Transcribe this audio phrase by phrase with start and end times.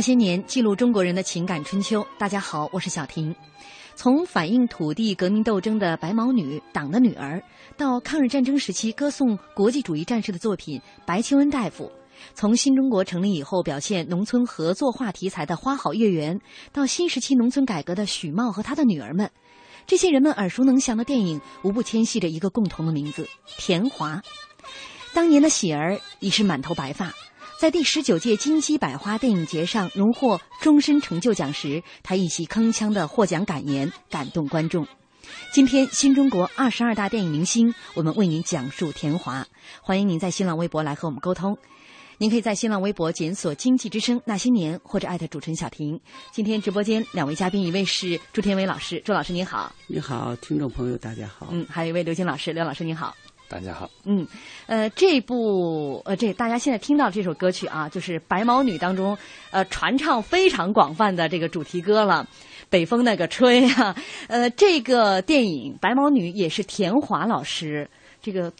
[0.00, 2.06] 那些年，记录中国人的情感春秋。
[2.16, 3.36] 大家好，我是小婷。
[3.94, 7.42] 从反映土地革命斗争的白毛女、党的女儿，
[7.76, 11.84] 到抗日战争时期歌颂国际主义战士的作品《白求恩大夫》；
[12.32, 16.38] 从新中国成立以后表现农村合作化题材的《花好月圆》，
[16.72, 19.30] 到新时期农村改革的许茂和他的女儿们，
[19.86, 23.28] 这些人们耳熟能详的电影，无不牵系着一个共同的名字——
[23.60, 24.22] 田华。
[25.12, 27.12] 当年的喜儿已是满头白发。
[27.60, 34.86] 在第十九届金鸡百花电影节上荣获终身成就奖时，他一席铿锵的获奖感言感动观众。
[35.52, 39.46] 今天新中国二十二大电影明星，我们为您讲述田华。
[39.82, 41.58] 欢迎您在新浪微博来和我们沟通。
[42.16, 46.00] 您可以在新浪微博检索“经济之声那些年”或者艾特主持人小婷。
[46.32, 49.70] 今天直播间两位嘉宾，一位是朱天伟老师，朱老师您好。
[49.86, 51.48] 你好，听众朋友大家好。
[51.50, 53.14] 嗯，还有一位刘金老师，刘老师您好。
[53.50, 54.24] 大家好，嗯，
[54.66, 59.18] 呃，这部呃，这大家现在听到这首歌曲啊，就是《白毛女》当中
[59.50, 62.28] 呃传唱非常广泛的这个主题歌了，
[62.70, 63.96] 《北风那个吹》啊，
[64.28, 67.90] 呃，这个电影《白毛女》也是田华老师
[68.22, 68.52] 这个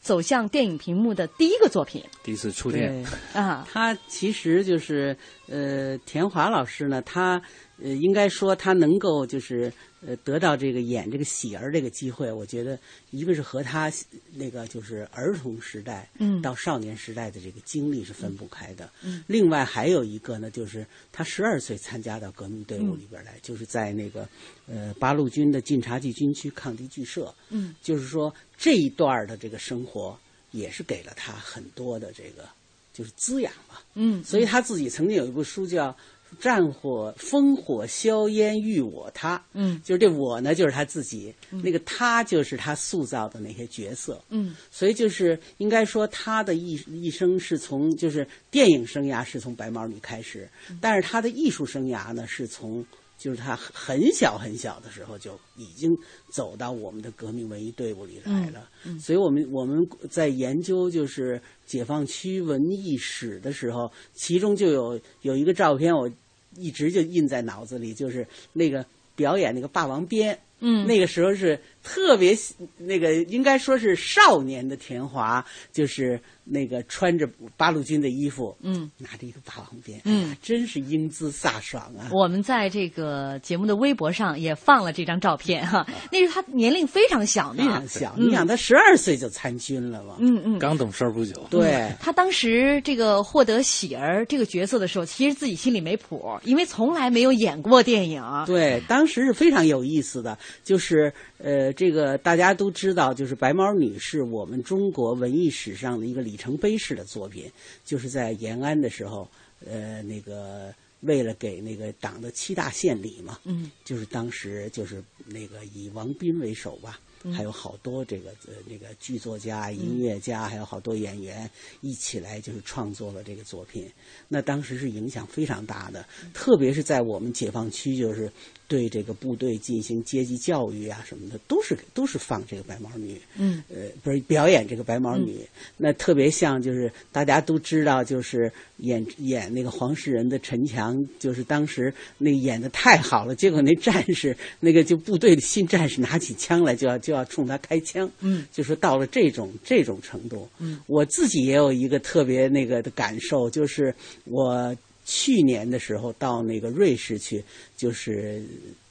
[0.00, 3.02] 走向电影屏幕的第一个作品，第一次出电。
[3.32, 5.16] 啊，他其实就是
[5.48, 7.40] 呃，田华老师呢，他
[7.82, 9.72] 呃，应该说他能够就是。
[10.06, 12.78] 呃，得到这个演这个喜儿这个机会，我觉得
[13.10, 13.90] 一个是和他
[14.34, 16.08] 那个就是儿童时代
[16.40, 18.88] 到少年时代的这个经历是分不开的。
[19.02, 24.28] 嗯，另外还有一个呢，就是他十二岁参加到革命队伍里边来，就是在那个
[24.68, 27.34] 呃八路军的晋察冀军区抗敌剧社。
[27.48, 30.16] 嗯，就是说这一段的这个生活
[30.52, 32.48] 也是给了他很多的这个
[32.92, 33.82] 就是滋养吧。
[33.94, 35.96] 嗯，所以他自己曾经有一部书叫。
[36.38, 50.48] 战火烽火硝烟遇我他，嗯，就是这我呢，就是他自己，那个他就是他塑造的那些角色，嗯，所以就是应该说他的一一生是从就是电影生涯是从白毛女开始，
[50.80, 52.84] 但是他的艺术生涯呢是从
[53.18, 55.96] 就是他很小很小的时候就已经
[56.28, 58.68] 走到我们的革命文艺队伍里来了。
[58.84, 66.10] 嗯嗯、所以我们我们在研究就是解放区文艺史的时候，其中就有有一个照片，我
[66.56, 68.84] 一直就印在脑子里，就是那个
[69.14, 70.38] 表演那个霸王鞭。
[70.60, 72.36] 嗯，那个时候是特别
[72.78, 82.10] 那个，应该说是少年的田华，就是那个穿着八路军的衣服，嗯，拿着一个霸王鞭，嗯，真是英姿飒爽啊！
[82.12, 88.14] 我们在这个节目的微博上也放了这张照片哈，那是他年龄非常小呢，非常小。
[88.16, 90.16] 你想，他十二岁就参军了嘛？
[90.20, 91.46] 嗯嗯，刚懂事不久。
[91.50, 98.22] 对，他当时这个获得喜儿这个角色的时候，其实自己心里没谱，因为从来没有演过电影。
[98.46, 100.38] 对，当时是非常有意思的。
[100.64, 107.50] 就是呃，这个大家都知道，就是《白毛女》是我们中国文艺史上的一个里程碑式的作品。
[107.84, 109.28] 就是在延安的时候，
[109.64, 121.48] 呃，那个为了给那个党的七大献礼嘛，嗯，就是当时就是那个以王斌为首吧，嗯、还有好多这个呃那个剧作家、音乐家，还有好多演员
[121.80, 123.88] 一起来就是创作了这个作品。
[124.28, 126.04] 那当时是影响非常大的，
[126.34, 128.30] 特别是在我们解放区，就是。
[128.68, 154.76] 对这个部队进行阶级教育啊什么的，都是都是放这个白毛女，嗯，呃，不是表演这个白毛女，嗯、那特别像就是大家都知道，就是演演那个黄世仁的陈强，就是当时那演的太好了，结果那战士那个就部队的新战士拿起枪来就要就要冲他开枪，嗯，就说到了这种这种程度，嗯，我自己也有一个特别那个的感受，就是我。
[155.06, 157.42] 去年的时候到那个瑞士去，
[157.76, 158.42] 就是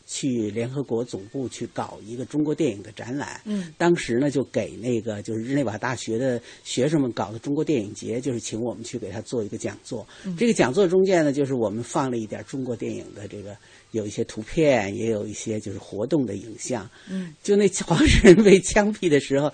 [0.07, 3.41] 去联合国总部去搞一个中国电影的展览。
[3.44, 10.07] 嗯，当时呢就给那个就是日内瓦大学的学生们搞的中国电影节，就是请我们去给他做一个讲座。
[10.25, 13.53] 嗯、这个讲座中间呢，就是我们放了一点中国电影的这个
[13.91, 16.89] 有一些图片，也有一些就是活动的影像。
[17.09, 19.51] 嗯，就那 黄世仁被枪毙的时候。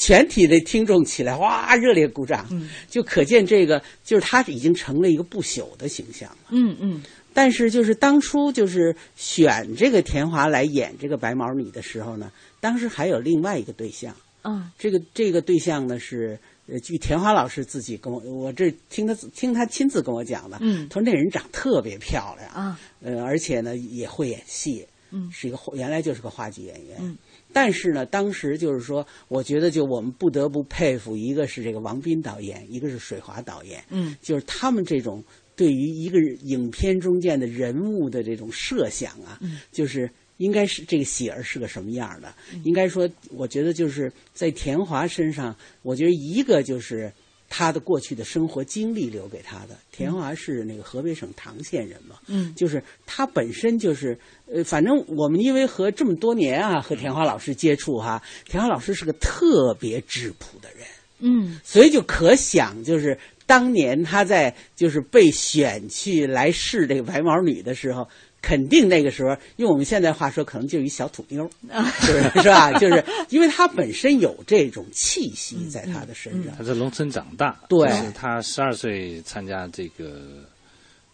[0.00, 7.02] 全体的听众起来，哇，热烈鼓掌，嗯，就可见这个就是他已经成了一个不朽的形象了，嗯嗯。
[7.34, 27.18] 但是就是当初就是选这个田华来演这个白毛女的时候呢，当时还有另外一个对象，啊，这个这个对象呢是，呃，据田华老师自己跟我，我这听他听他亲自跟我讲的，嗯，他说那人长特别漂亮啊，呃，而且呢也会演戏，嗯，是一个原来就是个话剧演员，嗯。
[27.52, 35.22] 但是呢，当时就是说，我觉得就我们不得不佩服，一个是这个王斌导演，一个是水华导演，嗯，就是他们这种
[35.56, 42.32] 对于一个影片中间的人物的这种设想啊，嗯，就是应该是这个喜儿是个什么样的？
[42.52, 47.12] 嗯、应该说，我觉得就是在田华身上，我觉得一个就是
[47.50, 49.76] 他的过去的生活经历留给他的。
[49.92, 54.18] 田华是那个河北省唐县人嘛，嗯，就是他本身就是。
[54.52, 60.84] 呃，反正我们因为和这么多年啊，和田华老师接触哈，田华老师是个特别质朴的人，
[61.20, 63.16] 嗯，所以就可想，就是
[63.46, 68.08] 当年他在就是被选去来试这个白毛女的时候，
[68.42, 71.48] 肯定那个时候用我们现在话说，可能就是一小土妞，
[72.00, 72.42] 是不是？
[72.42, 72.72] 是吧？
[72.74, 80.44] 就是因为他本身有这种气息在他的身上，他在农村长大，对，是他十二岁参加这个。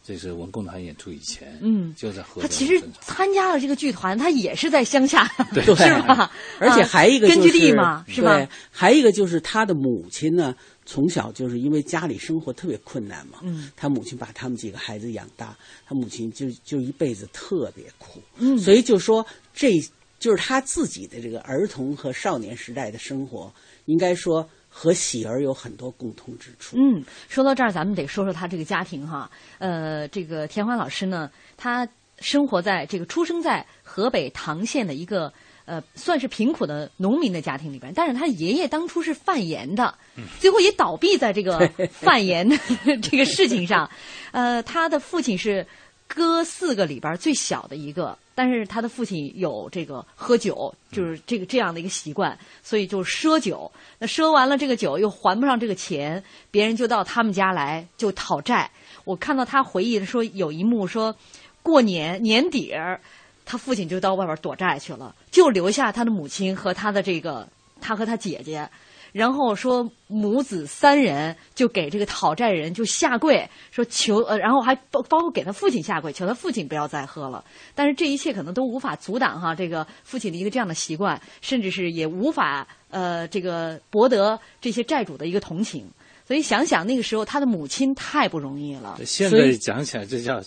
[0.08, 5.74] 这是文工团演出以前，嗯，就在河他其实参加了这个剧团，他也是在乡下，对， 是
[6.06, 6.30] 吧？
[6.60, 8.46] 而且还一个根据地嘛，是吧？
[8.70, 10.54] 还一个就是他的母亲呢，
[10.86, 19.72] 从小就是因为家里生活特别困难嘛，嗯，他母亲把他们几个孩子养大，他母亲就就一辈子特别苦，嗯，所以就说这
[20.18, 23.52] 就是他自己的这个儿童和少年时代的生活，
[23.84, 24.48] 应该说。
[24.78, 26.76] 和喜儿有很多共通之处。
[26.76, 29.30] 嗯，说到这儿，咱们得说说他这个家庭哈。
[29.56, 31.88] 呃，这个田华老师呢，他
[32.18, 35.32] 生活在这个出生在河北唐县的一个
[35.66, 37.92] 呃，算是贫苦的农民的家庭里边。
[37.94, 39.94] 但是他爷爷当初是贩盐的，
[40.40, 42.56] 最后也倒闭在这个 贩盐的
[43.02, 43.90] 这个事情上。
[44.30, 45.66] 呃，他的父亲是
[46.08, 48.16] 哥四个里边最小的一个。
[48.38, 53.72] 但是他的父亲有这个喝酒，就是这个这样的一个习惯，所以就赊酒。
[53.98, 58.70] 那赊完了这个酒又还不上这个钱，别人就到他们家来就讨债。
[59.04, 61.16] 我看到他回忆说，有一幕说，
[61.62, 63.00] 过年年底儿，
[63.46, 67.48] 他父亲就到外边躲债去了，就留下他的母亲和他的这个
[67.80, 68.68] 他和他姐姐。
[69.12, 77.42] 然后说母子三人就给这个讨债人就下跪，说求呃，然后还包包括给他父亲下跪，求他父亲不要再喝了。
[77.74, 85.88] 但是这一切可能都无法阻挡哈这个父亲的一个这样的习惯，甚至是也无法呃这个博得这些债主的一个同情。
[86.26, 88.98] 所以想想那个时候他的母亲太不容易了。
[89.06, 90.42] 现在讲起来这叫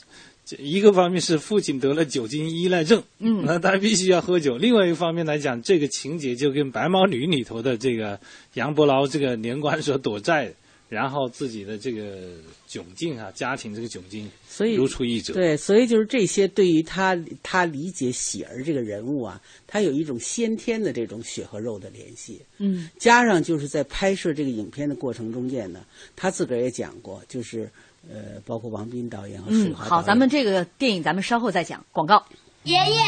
[0.57, 8.19] 一个方面是父亲得了酒精依赖症，嗯，那他必须要喝酒；另外一个方面来讲，这个情节就跟《白毛女》里头的这个
[8.55, 10.51] 杨伯劳这个年关所躲债，
[10.87, 12.33] 然后自己的这个
[12.67, 15.33] 窘境啊，家庭这个窘境，所以如出一辙。
[15.33, 22.41] 对，所以就是这些对于他他理解喜儿这个人物啊，他有一种先天的这种血和肉的联系。
[22.57, 27.69] 嗯，加上就是在拍摄这个影片的过程中间呢，他自个儿也讲过，就是。
[28.07, 31.83] 呃，包括王斌导演和嗯，好，咱们这个电影咱们稍后再讲。
[31.91, 32.23] 广告。
[32.63, 33.01] 爷爷，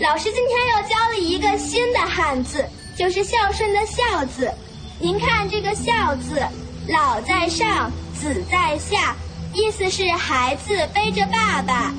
[0.00, 2.64] 老师今天又教了一个新的汉字，
[2.96, 4.52] 就是孝顺的孝字。
[5.00, 6.42] 您看这个孝字，
[6.88, 9.14] 老在上，子在下，
[9.54, 11.94] 意思是孩子背着爸爸，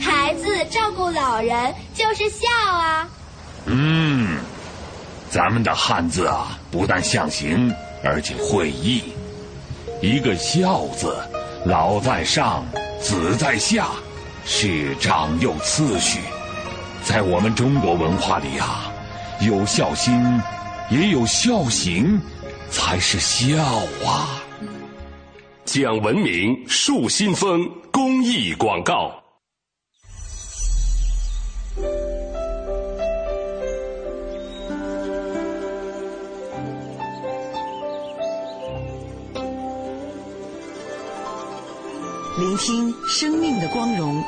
[0.00, 3.08] 孩子照顾老人，就是孝啊。
[3.66, 4.40] 嗯，
[5.30, 9.04] 咱们的汉字啊，不但象形，而且会意。
[10.02, 11.16] 一个孝字。
[11.66, 12.64] 老在上，
[13.02, 13.88] 子在下，
[14.46, 16.18] 是长幼次序。
[17.04, 18.90] 在我们中国文化里啊，
[19.42, 20.40] 有孝心，
[20.90, 22.18] 也有孝行，
[22.70, 23.62] 才是孝
[24.06, 24.40] 啊。
[25.66, 29.19] 讲文明树新风公益广告。
[42.40, 44.24] 聆听生命的光荣。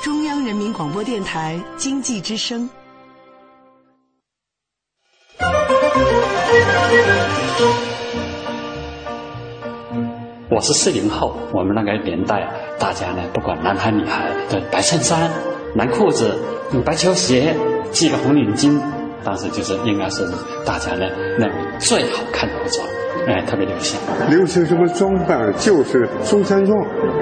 [0.00, 2.70] 中央人民广播电台经济之声。
[10.48, 15.32] 我是四零后，我们那个年代，大家呢，不管男孩女孩，的白衬衫、
[15.74, 16.38] 蓝裤子、
[16.84, 17.56] 白球鞋、
[17.90, 18.80] 系个红领巾，
[19.24, 20.24] 当时就是应该是
[20.64, 23.01] 大家呢认为最好看的服装。
[23.26, 23.98] 哎，特别流行。
[24.28, 25.52] 流行什么装扮？
[25.58, 26.78] 就是中山装。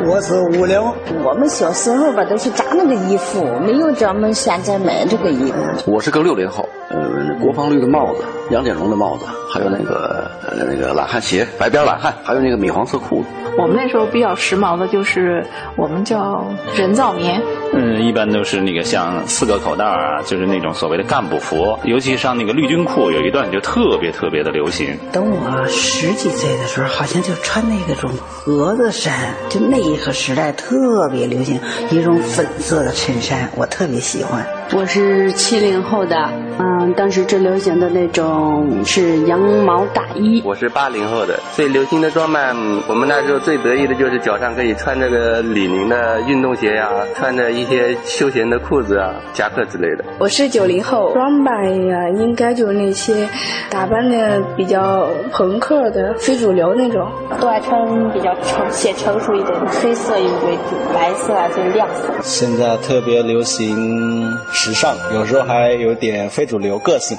[0.07, 0.81] 我是五零。
[1.23, 5.93] 我们小时候吧，都是扎那个衣服，没有专门现在买这个衣服。
[5.93, 13.29] 我是个六零后，呃，国防绿的帽子，杨典荣的帽子，还有那个呃那个懒汉鞋，白边懒汉，还有那个米黄色裤子。
[13.57, 15.45] 我们那时候比较时髦的就是
[15.77, 16.45] 我们叫
[16.75, 17.41] 人造棉。
[17.73, 24.99] 嗯，一般都是那个像四个口袋啊，就是那种所谓的干部服，尤其上那个绿军裤，有一段就特别特别的流行。
[25.13, 28.11] 等我十几岁的时候，好像就穿那个种
[28.45, 29.15] 格子衫，
[29.49, 34.45] 就那一个时代特别流行一种粉色的衬衫，我特别喜欢。
[34.73, 40.41] 我是七零后的，嗯，当时最流行的那种是羊毛大衣。
[40.45, 50.05] 我是八零后的，最流行的装扮，我们那时候最得意的就是脚上可以穿这个李宁的运动鞋呀，穿着一些休闲的裤子啊、夹克之类的。
[50.21, 53.29] 我是九零后，装扮呀，应该就是那些
[53.69, 57.11] 打扮的比较朋克的、非主流那种，
[57.41, 62.13] 都爱穿比较成显成熟一点的，黑色为主，白色啊就是亮色。
[62.23, 64.31] 现在特别流行。
[64.63, 67.17] 时尚，有时候还有点非主流个性。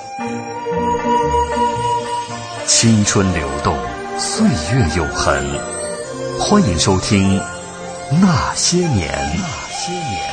[2.68, 3.76] 青春流动，
[4.20, 5.60] 岁月永恒。
[6.40, 7.40] 欢迎收听
[8.22, 9.10] 《那些年》。
[9.40, 10.31] 那些年。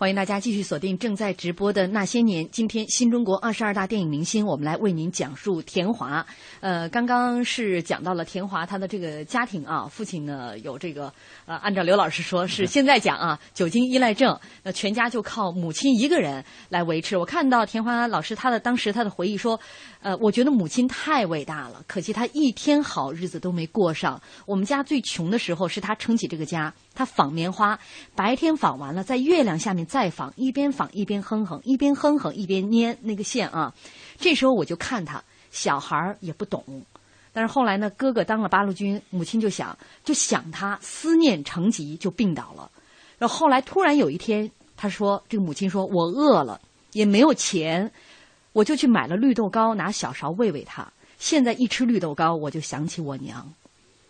[0.00, 2.44] 欢迎大家继续锁定正在直播的《那些年》。
[2.52, 6.24] 今天新中国二十二大电影明星，我们来为您讲述田华。
[6.60, 11.12] 呃，刚刚是讲到了田华他的这个家庭啊，父亲呢有这个
[11.46, 17.16] 呃，按照刘老师说是现在讲啊，酒精依赖症，那全家就靠母亲一个人来维持。
[17.16, 19.58] 我看到田华老师他的当时他的回忆说，
[20.00, 24.22] 呃，我觉得母亲太伟大了，可惜她一天好日子都没过上。
[24.46, 27.76] 我们家最穷的时候是他撑起这个家，他纺棉花，
[28.14, 29.87] 白天纺完了，在月亮下面。
[29.88, 33.74] 再纺，一边纺一边哼哼，一边哼哼一边捏那个线啊。
[34.18, 36.62] 这时候我就看他，小孩儿也不懂。
[37.32, 42.70] 但是后来呢，哥哥当了八路军，母亲就想就想他，思念成疾，就病倒了。
[43.18, 46.60] 然后后来突然有一天，他说：“这个母亲说我饿了，
[46.92, 47.90] 也没有钱，
[48.52, 50.86] 我就去买了绿豆糕，拿小勺喂喂他。
[51.18, 53.52] 现在一吃绿豆糕，我就想起我娘。”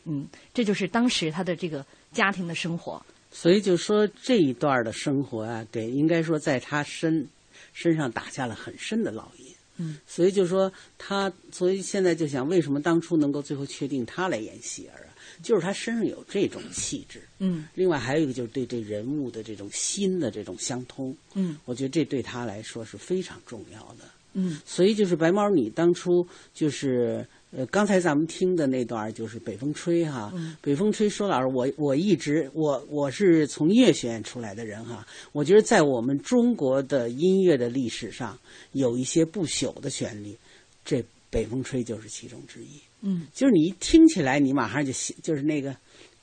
[0.05, 3.03] 嗯，这就是当时他的这个家庭的生活。
[3.31, 7.29] 所以就说这一段的生活啊，给应该说在他身
[7.73, 9.47] 身上打下了很深的烙印。
[9.77, 15.15] 嗯，所以就说他，所以现在就想，为什么当初能够最后确定他来演喜儿啊？
[15.43, 17.23] 就是他身上有这种气质。
[17.39, 21.17] 嗯，另外还有一个就是对这人物的这种心的这种相通。
[21.35, 24.05] 嗯，我觉得这对他来说是非常重要的。
[24.33, 27.27] 嗯，所以就是白毛女当初就是。
[27.51, 38.39] 呃，刚才咱们听的那段就是《北风吹》哈，嗯《北风吹》说老师，我我一直我我是从音乐学院出来的人哈，我觉得在我们中国的音乐的历史上，
[38.73, 40.37] 有一些不朽的旋律，
[40.85, 42.81] 这北风吹就是其中之一。
[43.01, 45.75] 嗯，就是你一听起来，你马上就就是那个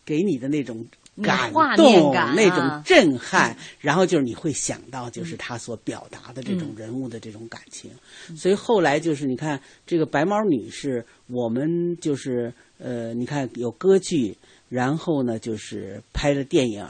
[0.05, 0.85] 给你的那种
[1.23, 7.89] 感动、那种震撼，然后就是你会想到就是他所表达的这种人物的这种感情。
[8.35, 16.85] 所以后来就是你看这个白毛女是我们就是呃，你看有歌剧，然后呢就是拍了电影，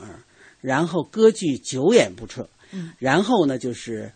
[0.62, 4.12] 然后歌剧久演不撤，嗯然后呢就是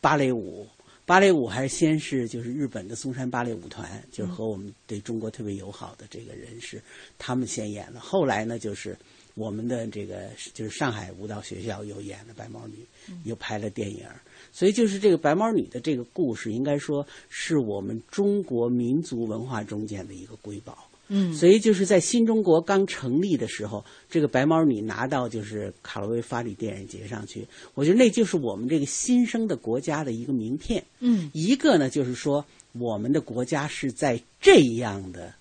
[0.00, 0.66] 芭蕾舞。
[1.04, 6.80] 芭蕾舞还是先是就是日本的松山芭蕾舞团，就是和我们对中国特别友好的这个人士，
[7.18, 7.98] 他们先演了。
[7.98, 8.96] 后来呢，就是
[9.34, 12.86] 我们的这个就是上海舞蹈学校又演了《白毛女》，
[13.24, 14.04] 又拍了电影。
[14.52, 20.88] 所以就是这个白毛女的这个故事，应该说是我们中国民族文化中间的一个瑰宝。
[21.14, 30.84] 嗯所以就是在新中国刚成立的时候，这个白毛女拿到就是卡罗维法里电影节上去，我觉得那就是我们这个新生的国家的一个名片。
[31.00, 35.34] 嗯一个呢，就是说我们的国家是在这样的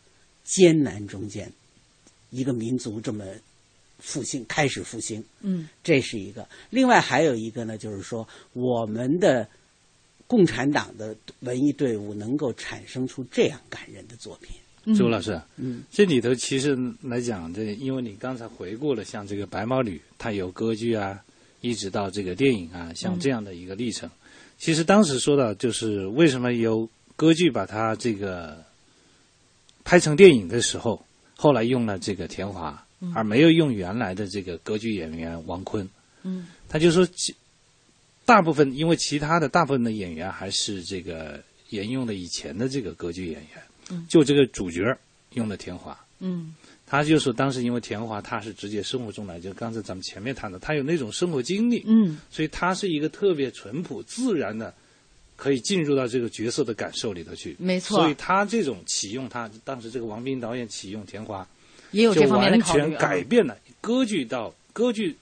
[0.43, 1.53] 艰难中间，
[2.31, 3.23] 一个民族这么
[4.01, 6.45] 复兴，开始复兴，嗯这是一个。
[6.69, 9.47] 另外还有一个呢，就是说我们的
[10.27, 14.55] 共产党的文艺队伍能够产生出这样感人的作品。
[14.97, 21.23] 朱老师，嗯，这里头其实来讲，这因为你刚才回顾了，像这个《白毛女》，它有歌剧啊，
[21.61, 24.09] 一直到这个电影啊，像这样的一个历程。
[24.57, 28.63] 其实当时说到，就是为什么由歌剧把它这个
[29.83, 31.05] 拍成电影的时候，
[31.35, 35.87] 后来用了这个田华，嗯而没有用原来的这个歌剧演员王坤。
[36.23, 36.47] 嗯。
[36.69, 37.35] 他就说其，
[38.25, 44.05] 大部分因为其他的大部分的演员还是这个沿用了以前的这个歌剧演员，嗯。
[44.09, 44.97] 就这个主角
[45.33, 45.97] 用的田华。
[46.19, 46.53] 嗯。
[46.85, 54.73] 他就说，当时因为田华他是直接生活中来，就刚才咱们前面谈的，他有那种生活经历，嗯，所以他是一个特别淳朴自然的，
[55.37, 57.55] 可以进入到这个角色的感受里头去。
[57.57, 57.97] 没错。
[57.97, 61.47] 所以他这种启用他，当时这个王斌导演启用田华，
[61.91, 65.15] 也有这方面的考虑完全改变了歌剧到歌剧，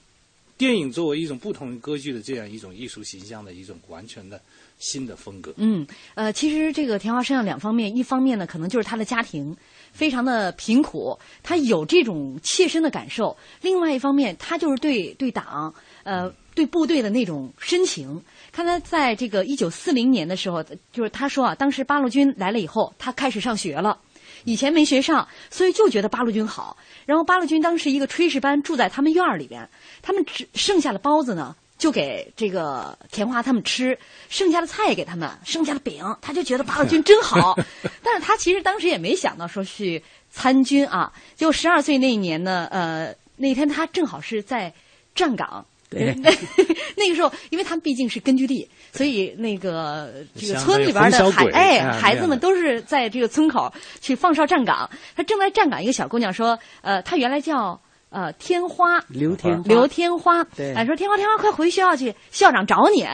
[0.56, 4.40] 电影作为一种不同于歌剧的这样一种艺术形象的一种完全的
[4.78, 5.52] 新的风格。
[5.56, 9.56] 嗯，呃，其实这个田华身上两方面，一方面呢，可能就是他的家庭
[9.92, 18.22] 非常的贫苦，他有这种切身的感受；另外一方面，他就是对对党，呃，对部队的那种深情。
[18.52, 23.98] 看他在这个一九四零年的时候，就是他说啊，当时八路军来了以后，他开始上学了。
[24.44, 26.76] 以前没学上，所以就觉得八路军好。
[27.06, 29.68] 然后八路军当时一个炊事班住在他们院儿里边，
[30.02, 33.98] 他们只剩下的包子呢，就给这个田华他们吃，
[34.28, 37.58] 剩下的菜也给他们，剩下的饼，他就觉得八路军真好。
[38.02, 41.12] 但是他其实当时也没想到说去参军啊。
[41.36, 44.72] 就十二岁那一年呢，呃，那天他正好是在
[45.14, 45.66] 站岗。
[45.90, 46.14] 对
[46.96, 54.88] 那个时候，因为他们毕竟是根据地，所以那个这个村里边的孩哎啊孩子们都是在这个村口去放哨站岗。
[55.16, 63.04] 他正在站岗，一个小姑娘说：“呃，她原来叫呃天花，刘天花刘天花，对哎，说天花天花，快回学校去，校长找你。”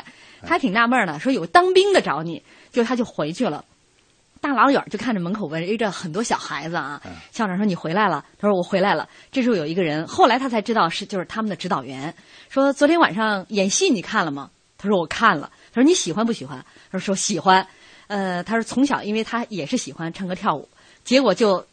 [0.43, 3.65] 他还挺纳闷呢，说有当兵的找你，就他就回去了。
[4.41, 7.01] 大老远就看着门口围着很多小孩子啊。
[7.33, 12.15] 校长说：“你回来了。”他说：“我回来了。”这时候有一个人，后来他才知道是就是他们的指导员，
[12.49, 17.67] 说：“昨天晚上演戏你看了吗？”他说：“我看了。”他说：“你喜欢不喜欢？”他说：“说喜欢。”
[18.09, 20.69] 呃，他说从小因为他也是喜欢唱歌跳舞，
[21.03, 21.67] 结果就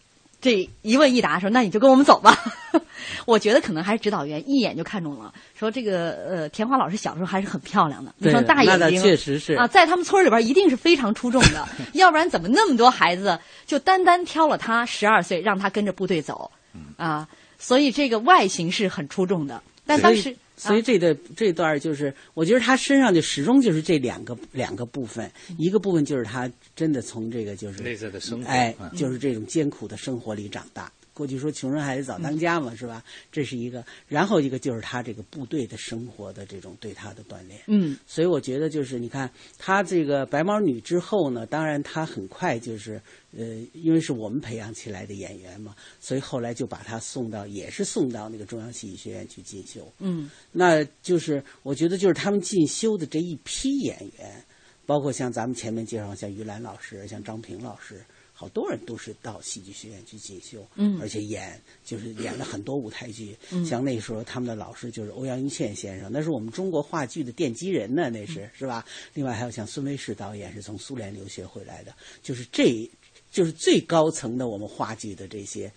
[0.44, 2.38] 这一问一答说：“那你就跟我们走吧。
[3.26, 16.52] ”我觉得可能还是指导员一眼就看中了，说这个呃田华老师小时候还是很漂亮的，一对双大眼睛，确实是啊，在他们村里边一定是非常出众的， 要不然怎么那么多孩子就单单挑了他十二岁，让他跟着部队走
[16.98, 17.26] 啊？
[17.58, 20.36] 所以这个外形是很出众的，但当时。
[20.68, 30.92] 所以这段、这段就是，我觉得他身上就始终就是这两个两个部分，一个部分就是他真的从这个就是内在的生活哎嗯，就是这种艰苦的生活里长大。
[31.14, 33.04] 过去说穷人孩子早当家嘛，是吧？
[33.32, 37.62] 这是一个，然后一个就是他这个部队的生活的这种对他的锻炼。
[37.68, 43.00] 嗯，所以我觉得就是你看他这个白毛女之后呢，当然他很快就是
[43.38, 49.92] 呃，因为是我们培养起来的演员嘛，所以后来就把他送到也是送到那个中央戏剧学院去进修。
[50.00, 54.44] 嗯那就是我觉得就是他们进修的这一批演员，
[54.86, 58.04] 包括像咱们前面介绍像于兰老师、像张平老师，
[58.44, 61.00] 好多人都是到戏剧学院去进修，嗯。
[61.00, 63.66] 而且演就是演了很多舞台剧，嗯。
[63.66, 68.28] 像那时候他们的老师就是欧阳一倩先生，那是我们中国话剧的奠基人呢，那嗯。
[68.28, 68.86] 是是吧？
[69.14, 72.90] 另外还有像孙维世导演是从苏联留学回来的，就是这
[73.32, 75.72] 就是最高层的我们话剧的这些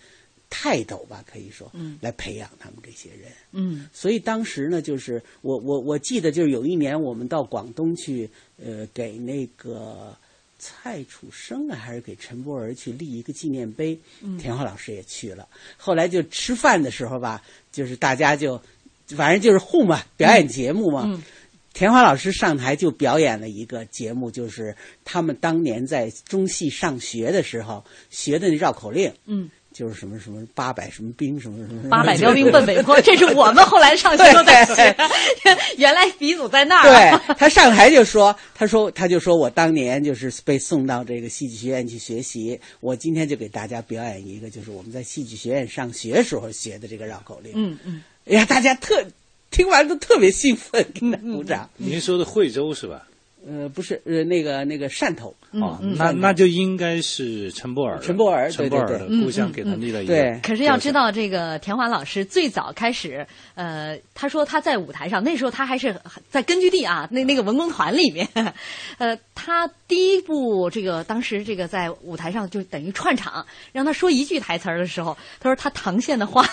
[0.49, 1.97] 泰斗吧，可以说，嗯。
[2.01, 3.31] 来培养他们这些人。
[3.53, 3.87] 嗯。
[3.93, 8.29] 所以当时呢，就是我我我记得就是有一年我们到广东去，
[8.61, 10.13] 呃，给那个
[10.59, 13.99] 蔡楚生啊，还是给陈波儿去立一个纪念碑。
[14.21, 15.47] 嗯田华老师也去了。
[15.77, 17.41] 后来就吃饭的时候吧，
[17.71, 18.61] 就是大家就
[19.09, 21.03] 反正就是互嘛，表演节目嘛。
[21.05, 21.23] 嗯
[21.73, 29.13] 田华老师上台就表演了一个节目，就是他们当年在中戏上学的时候学的那绕口令。
[29.25, 34.95] 嗯，就是什么什么八百什么兵什么什么八百 标兵奔北坡， 这是我们后来上学都在学。
[35.77, 37.23] 原来鼻祖在那儿啊。
[37.27, 47.53] 对他上台就说，他说他就说我当年就是被送到这个戏剧学院去学习，我今天就给大家表演一个，就是我们在戏剧学院上学时候学的这个绕口令。
[47.55, 49.05] 嗯嗯，哎呀，大家特
[49.51, 51.69] 听完都特别兴奋，跟他鼓掌。
[51.77, 53.06] 您说的惠州是吧？
[53.47, 55.33] 呃，不是，呃，那个那个汕头。
[55.53, 60.13] 啊，那那就应该是陈伯尔，陈伯尔，陈伯尔的故乡给他立了一个。
[60.13, 65.95] 对，可是要知道，这个田华老师最早开始，呃，他说他在舞台上，那时候他还是
[66.29, 68.27] 在根据地啊，那那个文工团里面，
[68.99, 76.43] 呃，他第一部这个当时这个在舞台上就等于串场，让他说一句台词儿的时候，他说他唐县的话，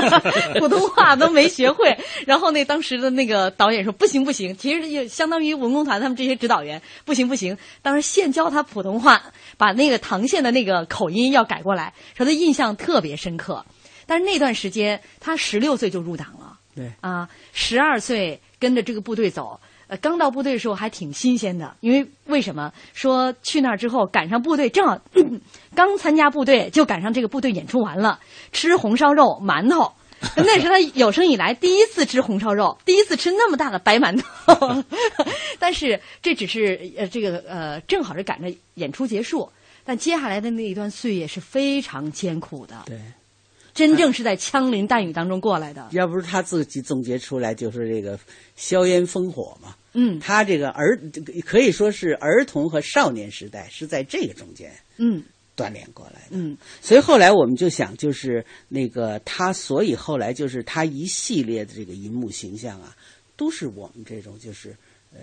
[0.60, 9.22] 普通话都没学会，然后那当时的那个导演说不行不行，其实也相当于文工团他们这些指导员不行不行，当时现教他普通话，
[9.56, 13.64] 把那个唐县的那个口音要改过来，说他印象特别深刻。
[14.06, 16.92] 但是那段时间他十六岁就入党了，对。
[17.00, 19.58] 啊，十二岁跟着这个部队走。
[19.86, 22.72] 呃，刚到部队的时候还挺新鲜的，因为为什么？
[22.94, 24.98] 说去那儿之后赶上部队，正好
[25.76, 28.18] 刚参加部队就赶上这个部队演出完了，
[28.50, 29.92] 吃红烧肉、馒头，
[30.36, 34.84] 那是他有生以来第一次吃红烧肉，第一次吃那么大的白馒头。
[35.58, 39.50] 但是这只是呃这个呃正好是赶着演出结束，
[39.84, 42.82] 但接下来的那一段岁月是非常艰苦的。
[42.86, 42.98] 对。
[43.72, 45.88] 真正是在枪林弹雨当中过来的。
[45.90, 48.16] 要不是他自己总结出来，就是这个
[48.54, 49.74] 硝烟烽火嘛。
[49.94, 50.96] 嗯，他这个儿
[51.44, 55.20] 可以说是儿童和少年时代是在这个中间，嗯，
[55.56, 56.30] 锻炼过来的。
[56.30, 62.96] 嗯，所以后来我们就想，就是那个他，所以后来就是他一系列的这个银幕形象啊，
[63.36, 64.76] 都是我们这种就是
[65.12, 65.20] 呃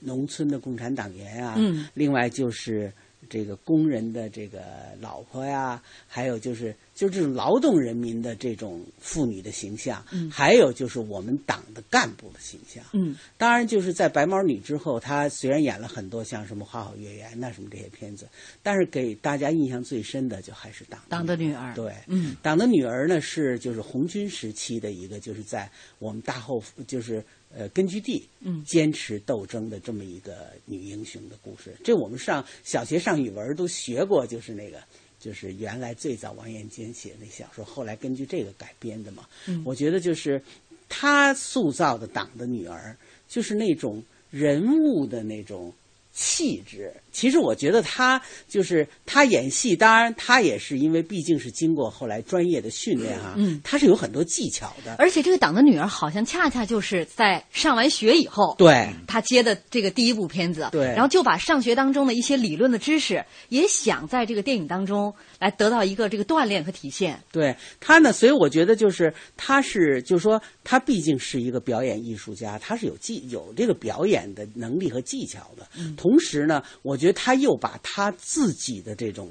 [0.00, 2.92] 农村的共产党员啊，嗯，另外就是。
[3.30, 4.62] 这个工人的这个
[5.00, 18.28] 老婆呀，还有就是就这种劳动人民的这种妇女的形象，嗯，还有就是我们党的干部的形象，嗯，当然就是在《白毛女》之后，她虽然演了很多像什么《花好月圆》呐什么这些片子，
[18.62, 27.24] 但是给大家印象最深的就还是党党的女儿，对，嗯，党的女儿呢是就是红军时期的一个就是在我们大后就是。
[27.56, 34.82] 呃，根据地，嗯，坚持斗争的这么一个女英雄的故事，这我们上小学上语文都学过，就是那个，
[35.24, 39.26] 就是原来最早王彦坚写那小说，后来根据这个改编的嘛。
[39.46, 40.42] 嗯，我觉得就是
[40.86, 42.94] 他塑造的党的女儿，
[43.26, 45.72] 就是那种人物的那种
[46.12, 46.92] 气质。
[47.14, 54.96] 其实我觉得他就是他演戏，当然他也是因为毕竟是经过后来专业的训练哈、啊，嗯，他是有很多技巧的。
[54.98, 67.22] 而且这个党的女儿好像恰恰就是在上完学以后，对他接的这个第一部片子，对，然后就把上学当中的一些理论的知识，也想在这个电影当中来得到一个这个锻炼和体现。
[67.30, 75.68] 对他呢，所以我觉得就是他是，就是说他毕竟是一个表演艺术家，他是有技有这个表演的能力和技巧的。
[75.78, 79.30] 嗯、同时呢，我觉得他又把他自己的这种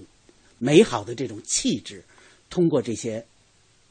[0.60, 2.04] 美好的这种气质，
[2.48, 3.26] 通过这些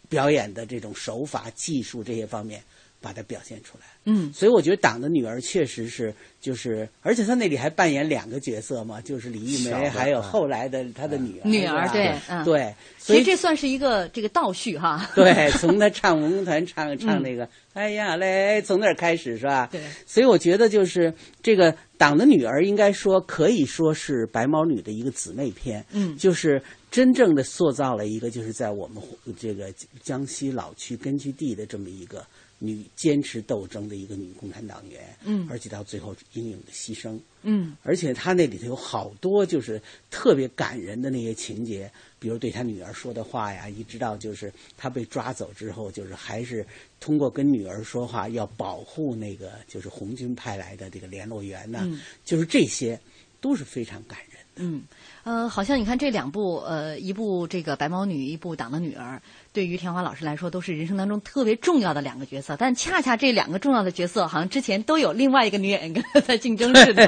[0.09, 2.63] 表演的这种手法、技术这些方面，
[3.03, 3.85] 把它表现出来。
[4.05, 11.49] 嗯，所以我觉得党的女儿确实是，就是，而且她那里还扮演两个角色嘛，就是李玉梅，还有后来的她的女儿。
[11.49, 15.09] 女儿对，嗯，对，所以这算是一个这个倒叙哈。
[15.15, 19.69] 对，从她唱文工团唱唱那个，哎呀嘞，从那儿开始是吧？
[19.71, 19.81] 对。
[20.07, 21.13] 所以我觉得就是
[21.43, 25.85] 这个党的女儿，应该说可以说是白毛女的一个姊妹篇。
[25.93, 26.61] 嗯，就是
[26.91, 29.01] 真正的塑造了一个，就是在我们
[29.39, 32.25] 这个江西老区根据地的这么一个。
[32.65, 46.65] 女坚持斗争的一个女共产党员，嗯，而且到最后英勇的牺牲，嗯，而且她那里头有好多就是特别感人的那些情节，比如对她女儿说的话呀，一直到就是她被抓走之后，就是还是
[47.01, 52.99] 通过跟女儿说话，要保护那个就是红军派来的这个联络员呐、嗯，就是这些
[53.41, 54.21] 都是非常感
[54.57, 54.83] 嗯。
[55.25, 59.17] 呃，好像你看这两部，呃，一部这个《白毛女》，一部《党的女儿》，
[59.53, 62.57] 对于田华老师来说都是人生当中特别重要的两个角色。
[62.59, 67.07] 但恰恰这两个重要的角色，好像之前都有另外一个女演员跟他在竞争似的。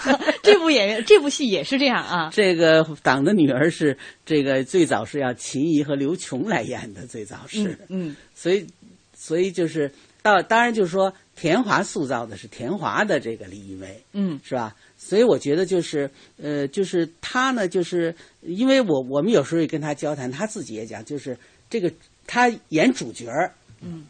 [0.42, 2.30] 这部演员，这部戏也是这样啊。
[2.32, 7.78] 这个《党的女儿》是这个最早是要秦怡和刘琼来演的，最早是。
[7.90, 8.16] 嗯。
[8.34, 8.66] 所以，
[9.14, 14.76] 所以就是到当然就是说，田华塑造的是田华的这个李玉梅，嗯，是吧？
[14.98, 21.34] 所以我觉得就是呃，就是他呢，就是因为我我们有时候也跟他交谈，他自己也讲，就是
[21.70, 21.90] 这个
[22.26, 24.04] 他演主角儿，嗯，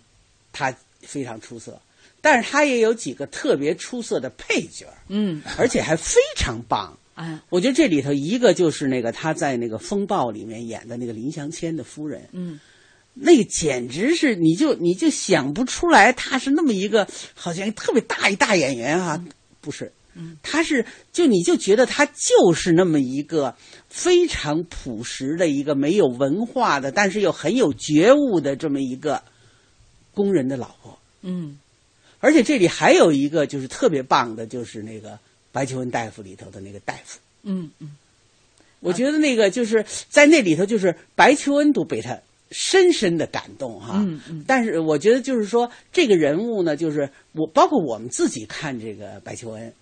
[0.50, 1.80] 他非常出色，
[2.20, 6.98] 但是他也有几个特别出色的配角，嗯，而且还非常棒。
[7.14, 12.58] 哎，我觉得这里头一个就是那个他在那个《风暴》里面演的那个林祥谦的夫人，嗯，
[13.22, 19.22] 那个简直是你就你就想不出来他是那么一个好像特别大一大演员啊，
[19.60, 23.54] 不是，嗯，他是就你就觉得他就是那么一个
[23.88, 29.22] 非常朴实的一个没有文化的，但是又很有觉悟的这么一个
[30.14, 31.58] 工人的老婆，嗯，
[32.20, 35.18] 而且这里还有一个就是特别棒的，就是那个
[35.52, 37.18] 白求恩大夫里头的那个大夫。
[37.42, 37.96] 嗯嗯，
[38.80, 42.18] 我觉得那个就是在那里头，就是白求恩都被他
[42.50, 43.94] 深深的感动哈。
[43.96, 44.44] 嗯嗯。
[44.46, 49.72] 但是我觉得就是说，这个人物呢，就是我包括我们自己看这个白求恩，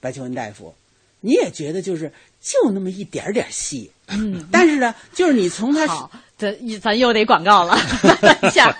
[0.00, 0.74] 白求恩大夫，
[1.20, 3.90] 你也觉得就是就那么一点点戏。
[4.08, 4.46] 嗯。
[4.50, 7.76] 但是呢，就是你从他好，这咱又得广告了，
[8.52, 8.76] 下。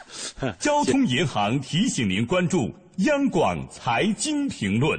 [0.58, 4.98] 交通银行提醒您关注央广财经评论。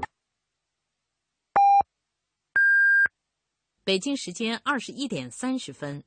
[3.91, 6.01] 北京时间二十一点三十分。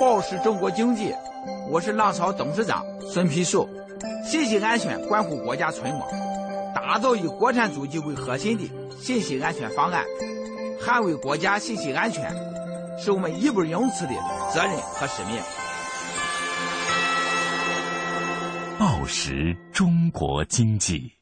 [0.00, 1.12] 报时中国经济，
[1.70, 3.68] 我是浪潮董事长孙丕树。
[4.24, 6.08] 信息安全关乎国家存亡，
[6.74, 8.64] 打造以国产主机为核心的
[8.98, 10.02] 信息安全方案，
[10.80, 12.34] 捍卫国家信息安全，
[12.98, 14.14] 是我们义不容辞的
[14.50, 15.38] 责任和使命。
[18.78, 21.21] 报时中国经济。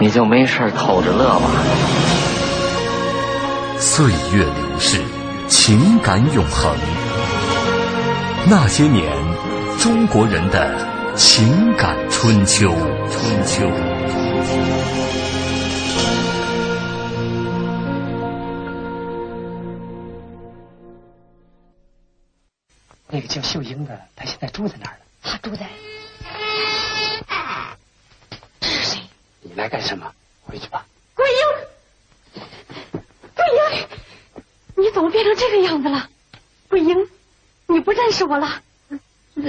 [0.00, 1.50] 你就没事偷着乐吧
[3.78, 5.00] 岁月流逝
[5.48, 6.74] 情感永恒。
[8.48, 9.04] 那些年
[9.78, 12.68] 中国人的情感春秋
[13.10, 13.68] 春秋。
[23.08, 25.04] 那个叫秀英的她现在住在哪儿呢？
[25.22, 25.66] 她住在
[29.54, 30.10] 你来干什么？
[30.46, 30.86] 回去吧。
[31.14, 31.36] 桂英，
[33.34, 33.60] 桂英，
[34.76, 36.08] 你怎么变成这个样子了？
[36.68, 37.06] 桂英，
[37.66, 38.62] 你不认识我了？
[39.34, 39.42] 玉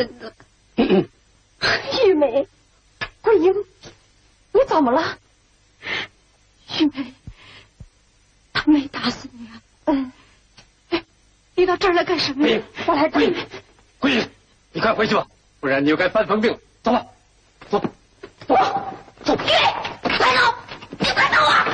[2.15, 2.45] 梅，
[3.21, 3.53] 桂英，
[4.51, 5.17] 你怎么了？
[6.77, 7.13] 玉梅，
[8.51, 9.61] 他没打死你啊？
[9.85, 10.11] 嗯。
[10.89, 11.01] 哎，
[11.55, 12.61] 你到这儿来干什么呀？
[12.87, 13.33] 我来找你。
[13.99, 14.29] 桂英，
[14.73, 15.25] 你快回去吧，
[15.61, 16.59] 不然你又该犯疯病了。
[16.83, 17.05] 走吧，
[17.69, 17.87] 走，走，
[19.23, 19.23] 走。
[19.23, 19.33] 走！
[20.99, 21.65] 你快走啊！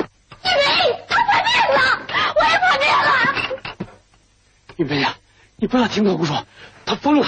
[0.44, 2.06] 玉梅，他叛变 了，
[2.36, 3.08] 我也叛变了。
[4.76, 5.14] 云飞呀，
[5.56, 6.46] 你不要听他胡说，
[6.86, 7.26] 他疯了。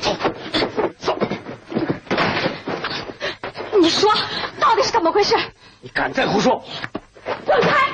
[0.00, 0.16] 走，
[0.98, 1.18] 走。
[3.80, 4.12] 你说，
[4.58, 5.36] 到底是怎么回事？
[5.80, 6.64] 你敢再胡说？
[7.44, 7.92] 滚开！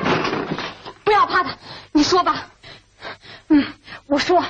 [1.04, 1.56] 不要怕他，
[1.92, 2.48] 你说吧。
[3.48, 3.72] 嗯，
[4.06, 4.44] 我说，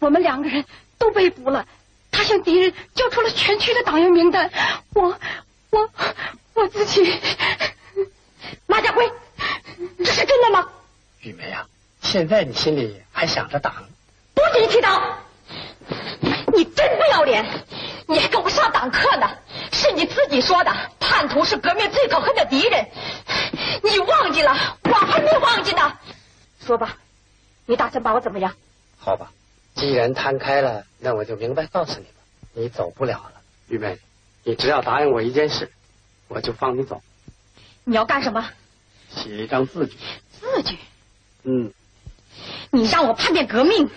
[0.00, 0.64] 我们两个人
[0.98, 1.66] 都被捕了，
[2.10, 4.50] 他向敌人交出了全区的党员名单，
[4.94, 5.16] 我，
[5.70, 5.90] 我，
[6.54, 7.18] 我自己。
[8.66, 9.10] 马家辉，
[9.98, 10.68] 这 是真的吗？
[11.20, 11.68] 玉梅呀、啊，
[12.02, 13.74] 现在你心里还想着党？
[14.34, 15.18] 不许你提党！
[16.54, 17.44] 你真不要脸！
[18.08, 19.28] 你还跟我上党课呢？
[19.72, 22.86] 是你自己说的，叛徒是革命最可恨的敌人。
[23.82, 24.78] 你忘记了？
[24.84, 25.98] 我还没忘记呢。
[26.64, 26.96] 说吧，
[27.66, 28.54] 你打算把我怎么样？
[28.98, 29.30] 好吧，
[29.74, 32.20] 既然摊开了，那我就明白告诉你吧，
[32.54, 33.32] 你走不了了。
[33.68, 33.98] 玉梅，
[34.44, 35.70] 你只要答应我一件事，
[36.28, 37.02] 我就放你走。
[37.84, 38.48] 你要干什么？
[39.16, 39.96] 写一张字据。
[40.40, 40.76] 字据？
[41.44, 41.72] 嗯。
[42.70, 43.88] 你让我叛变革命？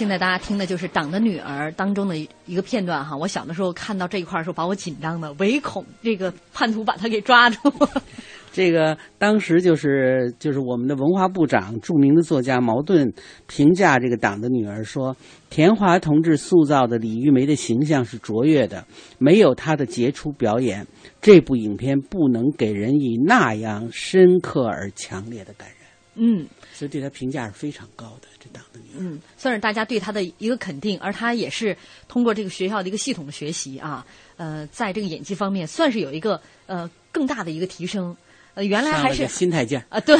[0.00, 3.14] 现在大家听的就是《党的女儿》当中的一个片段哈。
[3.14, 7.70] 我小的时候看到这一块的时候，把我紧张的，唯恐这个叛徒把他给抓住。
[8.50, 13.12] 这个当时就是就是我们的文化部长著名的作家茅盾
[13.46, 15.14] 评价这个《党的女儿》说，
[15.50, 18.86] 田华同志塑造的李玉梅的形象是卓越的，
[19.18, 20.86] 没有她的杰出表演，
[21.20, 25.79] 这部影片不能给人以那样深刻而强烈的感染。
[26.22, 28.28] 嗯，所以对他评价是非常高的。
[28.38, 31.76] 这党的女儿，嗯，算是大家对他的一个肯定，而他也是
[32.08, 34.04] 通过这个学校的一个系统的学习啊，
[34.36, 38.16] 呃，在这个演技方面算是有一个呃更大的一个提升。
[38.54, 40.16] 呃，原来还是心态劲啊，对。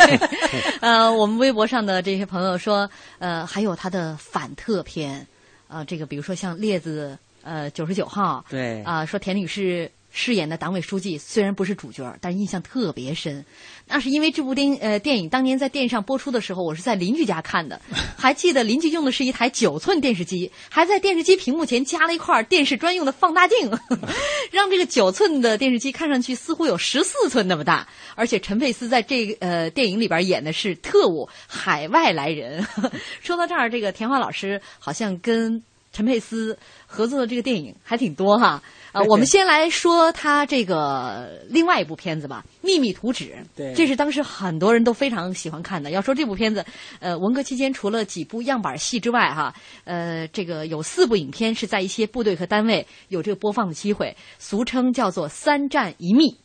[0.82, 5.20] 呃，我们微博上的这些朋友说，呃，还有他的反特片，
[5.66, 13.44] 啊、呃，这个比如说像《列子》呃九十九号，对啊、呃，说田女士饰演的党委书记虽然不是主角，但印象特别深。
[13.86, 17.80] 那是因为这部电呃电影当年在电视上播出的时候，我是在邻居家看的，
[18.16, 23.68] 还记得邻居用的是一台九寸电视机，还在电视机屏幕前加了一块电视专用的放大镜，
[24.52, 27.88] 让这个九寸的电视机看上去似乎有十四寸那么大。
[28.14, 32.64] 而且陈佩斯在这个呃电影里边演的是特务，海外来人。
[33.20, 35.60] 说到这儿，这个田华老师好像跟
[35.94, 38.62] 陈佩斯合作的这个电影还挺多哈。
[38.92, 43.24] 啊，我们先来说他这个另外一部片子吧，《秘密图纸》。
[43.56, 45.90] 对，这是当时很多人都非常喜欢看的。
[45.90, 46.64] 要说这部片子，
[47.00, 49.52] 呃，文革期间除了几部样板戏之外，哈，
[49.82, 56.36] 呃，这个有四部影片是在一些部队和单位有这个播放的机会，俗称叫做“三战一密”。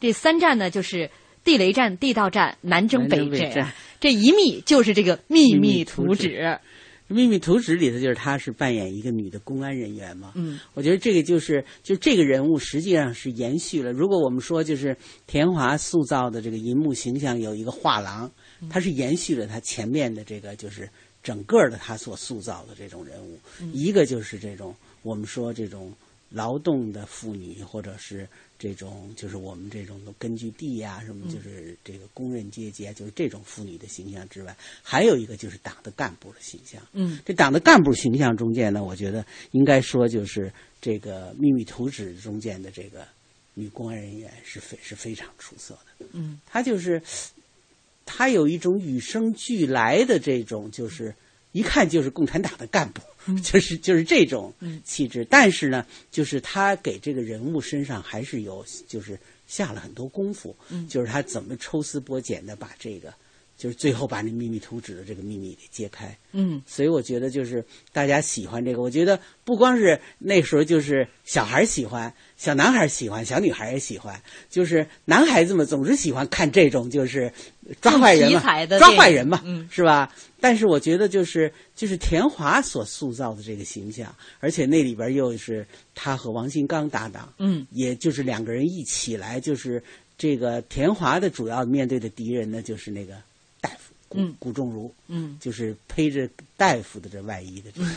[0.00, 1.10] 这三战呢，就是
[1.44, 3.70] 地雷战、地道战、南征北战。
[4.00, 6.58] 这一密就是这个秘密图纸。
[7.10, 13.92] 秘密图纸里头就是她是扮演一个女的公安人员嘛，嗯，我觉得这个就是就这个人物实际上是延续了。
[13.92, 14.96] 如果我们说就是
[15.26, 18.30] 田华塑造的这个银幕形象有一个画廊，
[18.70, 20.88] 他是延续了他前面的这个就是
[21.22, 25.92] 整个的他所塑造的这种人物，嗯、一个就是这种我们说这种
[26.30, 28.28] 劳动的妇女，或者是。
[28.60, 36.80] 这种就是我们这种根据地呀、啊，什么就是这个工人阶级啊，就是这种妇女的形象之外，还有一个就是党的干部的形象。
[36.92, 43.08] 嗯，这党的干部形象中间呢，我觉得应该说就是这个秘密图纸中间的这个
[43.54, 46.06] 女公安人员是非是非常出色的。
[46.12, 47.02] 嗯，她就是
[48.04, 51.14] 她有一种与生俱来的这种就是。
[51.52, 53.09] 一看就是共产党的干部，嗯、
[53.42, 54.52] 就是就是这种
[54.84, 55.22] 气质。
[55.22, 60.56] 嗯、但是呢，就是他给这个人物身上还是有，就是下了很多功夫。
[60.68, 63.12] 嗯、就是他怎么抽丝剥茧的把这个
[63.60, 66.16] 就是最后把那秘密图纸的这个秘密给揭开。
[66.32, 77.30] 嗯，所以我觉得就是大家喜欢这个，我觉得不光是那时候就是小孩喜欢，小男孩喜欢，小女孩也喜欢，就是男孩子们总是喜欢看这种就是
[77.82, 78.40] 抓坏人嘛，
[78.78, 80.10] 抓坏人嘛，嗯，是吧？
[80.40, 89.82] 但是我觉得就是就是田华所塑造的这个形象，而且那里边又是他和王新刚搭档，嗯，也就是两个人一起来，就是
[90.16, 93.14] 这个田华的主要面对的敌人呢，就是那个
[94.18, 97.88] 嗯，古仲如，嗯，就是披着大夫的这外衣的这个。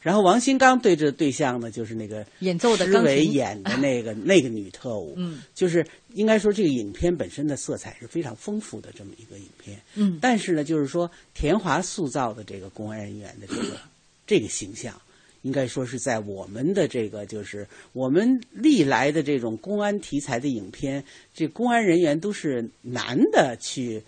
[0.00, 3.10] 然后王新刚对着对象呢，就是那个演奏的施钢琴。
[3.10, 10.18] 伟演的那个 那个女特务，嗯，就是应该说这个影片本身的色彩是非常丰富的这么一个影片，嗯。
[10.20, 13.78] 但是呢，就是说田华塑造的这个公安人员的这个
[14.26, 14.98] 这个形象，
[15.42, 21.04] 应该说是在我们的这个就是我们历来的这种公安题材的影片，
[21.34, 24.02] 这公安人员都是男的去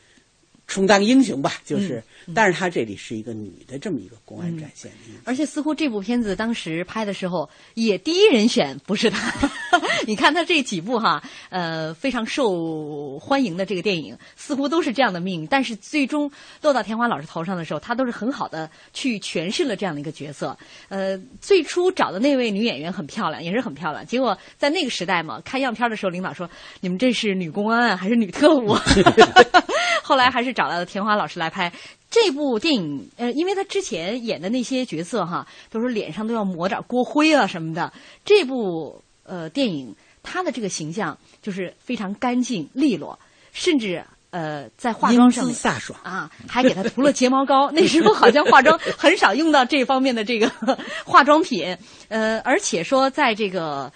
[0.67, 2.03] 充当英雄吧，就是，
[2.35, 9.33] 但是她这里是一个女的这么一个公安展现的一个而且似乎这部片子当时拍的时候，也第一人选不是他。
[10.07, 15.47] 你看她这几部哈，呃，非常受欢迎的这个电影，似乎都是这样的命运。
[15.47, 16.31] 但是最终
[16.63, 20.57] 落到田华老师头上的时候，她都是很好的去诠释了这样的一个角色。
[20.89, 24.05] 呃，最初找的那位女演员很漂亮，也是很漂亮。
[24.07, 26.49] 结果在那个时代嘛，看样片的时候，领导说
[26.81, 28.75] ：“你们这是女公安啊还是女特务？”
[30.13, 31.73] 后来还是找到了田华老师来拍
[32.11, 33.09] 这部电影。
[33.17, 37.91] 呃，因为他之前演的那些角色哈，都是脸上都要抹点锅灰啊什么的。
[38.27, 43.19] 这部呃电影，他的这个形象就是非常干净利落，
[43.55, 44.05] 甚至。
[44.33, 47.71] 呃，在化妆上面飒爽啊，还给他涂了睫毛膏。
[47.71, 50.51] 那时候好像化妆 很少用到这方面的这个
[51.05, 51.77] 化妆品。
[52.09, 53.93] 呃，而且说在这个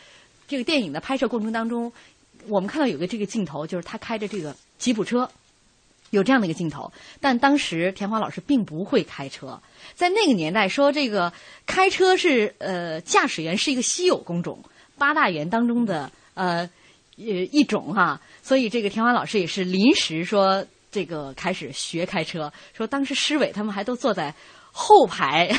[0.46, 1.90] 这个电影的拍摄过程当中，
[2.48, 5.26] 我们看到有个这个镜头，就是他开着这个吉普车，
[6.10, 6.92] 有这样的一个镜头。
[7.20, 9.60] 但当时田华老师并不会开车，
[9.94, 11.32] 在那个年代说这个
[11.66, 14.62] 开车是呃驾驶员是一个稀有工种，
[14.98, 16.68] 八大员当中的呃
[17.18, 24.34] 呃一种哈、所以这个田华老师也是临时说这个开始学开车，说当时师伟他们还都坐在。
[24.78, 25.50] 后排，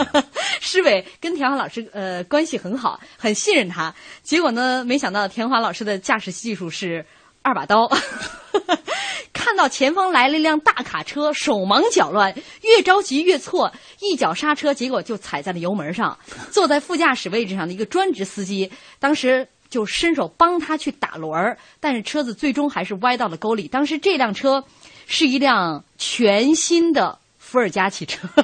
[0.58, 3.94] 师伟跟田华老师呃关系很好，很信任他。
[4.22, 7.04] 结果呢，没想到田华老师的驾驶技术是
[7.42, 7.86] 二把刀，
[9.42, 12.32] 看到前方来了一辆大卡车，手忙脚乱，
[12.62, 16.16] 越着急越错，一脚刹车，结果就踩在了油门上。
[16.52, 18.70] 坐在副驾驶位置上的一个专职司机，
[19.00, 23.66] 当时就伸手帮他去打轮儿，但是车子最终还是歪到了沟里。
[23.66, 24.62] 当时这辆车
[25.08, 28.28] 是一辆全新的伏尔加汽车。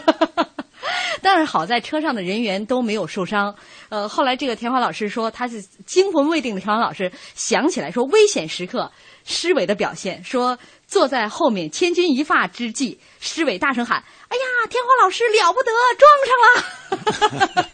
[1.21, 3.55] 但是好在车上的人员都没有受伤。
[3.89, 6.61] 呃，后来这个田华老师说，他是惊魂未定的。
[6.61, 8.91] 田华老师想起来说，危险时刻
[9.31, 17.69] 施伟的表现，说坐在后面千钧一发之际，施伟大声喊：“哎呀，田华老师了不得，撞上了！”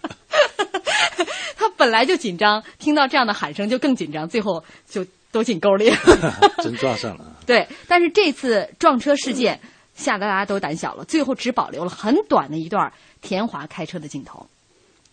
[1.56, 5.96] 他本来就紧张，听到这样的喊声就更紧张，最后就都进沟里了。
[6.60, 7.24] 真撞上了。
[7.46, 9.60] 对，但是这次撞车事件
[9.94, 12.92] 吓得大家都胆小了，最后只保留了很短的一段
[13.22, 14.48] 田华开车的镜头，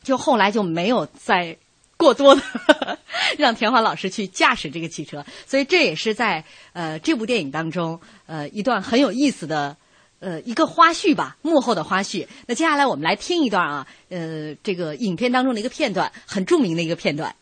[0.03, 1.55] 就后来就没有再
[2.01, 2.41] 过多的
[3.37, 6.43] 让田华老师去驾驶这个汽车，所以这也是在
[6.73, 9.77] 呃这部电影当中呃一段很有意思的。
[10.23, 12.27] 呃，一个花絮吧，幕后的花絮。
[12.45, 17.35] 那接下来我们来听一段啊，呃，这个影片当中的一个片段，很著名的一个片段。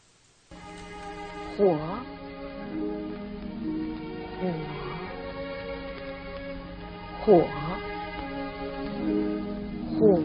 [1.58, 1.78] 火，
[4.40, 4.48] 火，
[7.26, 7.46] 火，
[10.00, 10.24] 火。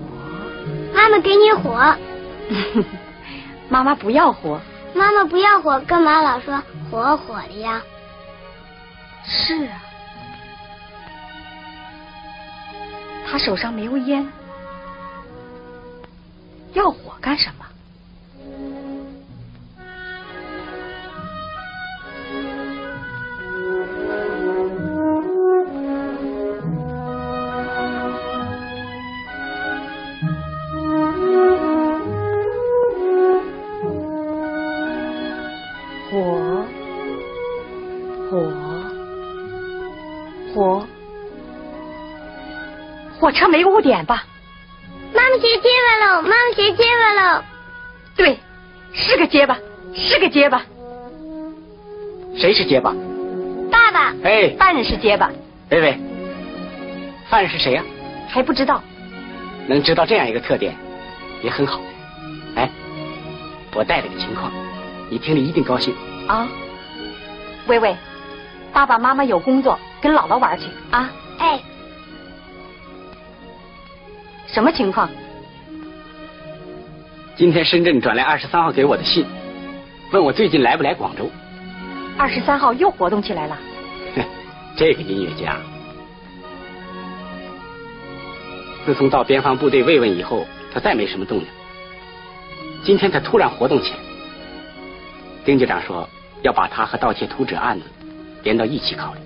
[0.94, 1.74] 妈妈给你火，
[3.68, 4.60] 妈妈不要火。
[4.94, 7.82] 妈妈不要火，干嘛老说火火的呀？
[9.24, 9.82] 是啊，
[13.26, 14.24] 他手上没有烟，
[16.74, 17.64] 要火干什么？
[43.34, 44.24] 车没污点吧？
[45.12, 46.22] 妈妈学结巴喽！
[46.22, 47.44] 妈妈学结巴喽！
[48.16, 48.38] 对，
[48.92, 49.58] 是个结巴，
[49.94, 50.62] 是个结巴。
[52.36, 52.94] 谁是结巴？
[53.70, 55.30] 爸爸，哎，犯人是结巴，
[55.70, 55.98] 薇薇，
[57.28, 57.82] 犯人是谁呀、
[58.28, 58.82] 还不知道。
[59.66, 60.76] 能知道这样一个特点，
[61.42, 61.80] 也很好。
[62.56, 62.68] 哎，
[63.74, 64.52] 我带了个情况，
[65.10, 65.94] 你听了一定高兴。
[66.26, 66.48] 啊，
[67.66, 67.96] 薇薇，
[68.72, 71.10] 爸爸妈妈有工作，跟姥姥玩去啊。
[74.54, 75.10] 什么情况？
[77.34, 79.26] 今天深圳转来二十三号给我的信，
[80.12, 81.28] 问我最近来不来广州。
[82.16, 83.58] 二十三号又活动起来了。
[84.78, 85.56] 这个音乐家，
[88.86, 91.48] 自从到边防部队慰问以后，他再没什么动静。
[92.84, 93.96] 今天他突然活动起来。
[95.44, 96.08] 丁局长说
[96.42, 97.86] 要把他和盗窃图纸案子
[98.44, 99.20] 连到一起考虑。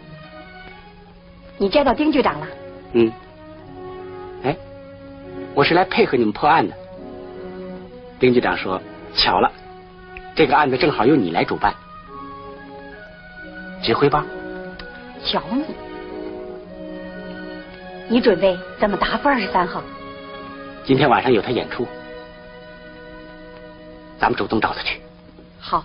[1.58, 2.46] 你见到丁局长了？
[2.94, 3.12] 嗯。
[4.44, 4.56] 哎，
[5.58, 6.72] 我是来配合你们破案的。
[8.20, 8.80] 丁局长说
[9.12, 9.50] ：“巧了，
[10.36, 11.74] 这个案子正好由你来主办，
[13.82, 14.24] 指挥吧。”
[15.26, 15.64] 瞧你，
[18.08, 19.82] 你准备怎么答复二十三号？
[20.84, 21.84] 今天晚上有他演出，
[24.20, 25.00] 咱们主动找他去。
[25.58, 25.84] 好。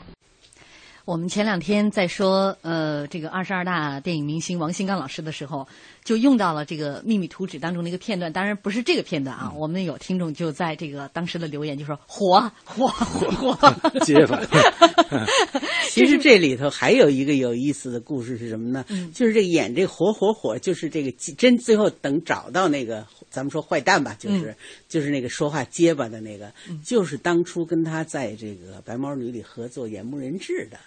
[1.06, 5.68] 我们前两天在说呃这个二十二大电影明星王新刚老师的时候，
[6.02, 9.52] 就用到了这个《秘密图纸》当中的一个片段，当然不是这个片段啊。
[9.58, 14.40] 我们有听众就在这个当时的留言就说火火火火，结巴。
[15.92, 18.86] 其实这里头还有一个有意思的故事是什么呢？
[18.88, 24.56] 嗯就是这个演这个火火火，就是这个真最后等找到那个咱们说坏蛋吧，就是、嗯
[24.88, 30.78] 就是那个说话结巴的那个，就是当初跟他在这个《白毛女》里合作演牧人质的。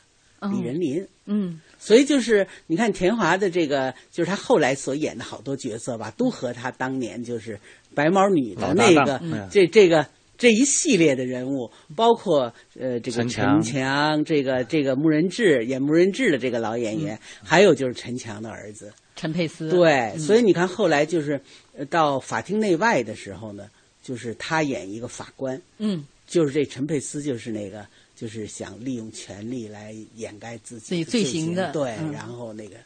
[0.40, 7.58] 李仁林，嗯，所以就是你看田华的这个，就是他后来所演的好多角色吧，都和他当年就是
[7.94, 10.06] 白毛女的那个，嗯、这这个
[10.36, 13.62] 这一系列的人物，包括呃这个陈强。
[13.62, 18.92] 陈强，这个这个穆仁志演穆仁志的这个老演员，嗯、还有就是陈强的儿子。
[19.16, 21.40] 陈佩斯，对，嗯、所以你看后来就是
[21.88, 23.70] 到法庭内外的时候呢，
[24.02, 27.86] 就是他演一个法官，嗯，就是这陈佩斯就是那个。
[28.16, 32.76] 就是想利用权力来掩盖自己罪行的，对，嗯、然后那个，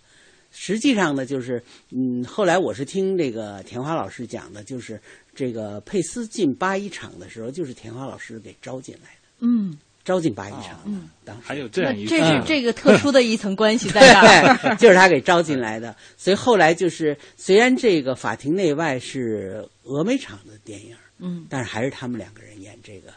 [0.51, 5.01] 实际上呢，就是嗯，后来我是听这个田华老师讲的，就是
[5.33, 11.43] 这个佩斯进八一厂的时候，就是田华老师给招进来的，嗯，招进八一厂，嗯，当时。
[11.45, 23.13] 还有这样一，这是这个特殊的一层关系在这儿， 就是他给招进来的，所以后来就是虽然这个法庭内外是峨眉厂的电影，嗯，但是还是他们两个人演这个。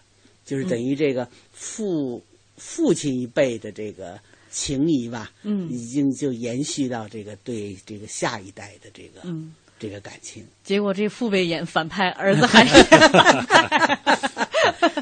[0.45, 2.21] 就是等于这个父、嗯、
[2.57, 4.19] 父亲一辈的这个
[4.51, 10.45] 情谊吧，嗯，已经就延续到这个对这个下一代的这个，嗯，这个感情。
[10.63, 13.99] 结果这父辈演反派，儿子还是反派。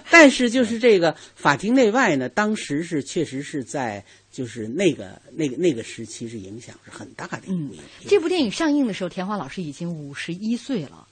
[0.10, 7.80] 但是就是这个法庭内外呢，当时是确实是在就是那个那个那个时期是影响是很大的一部影。
[8.08, 11.08] 这部电影上映的时候，田华老师已经五十一岁了，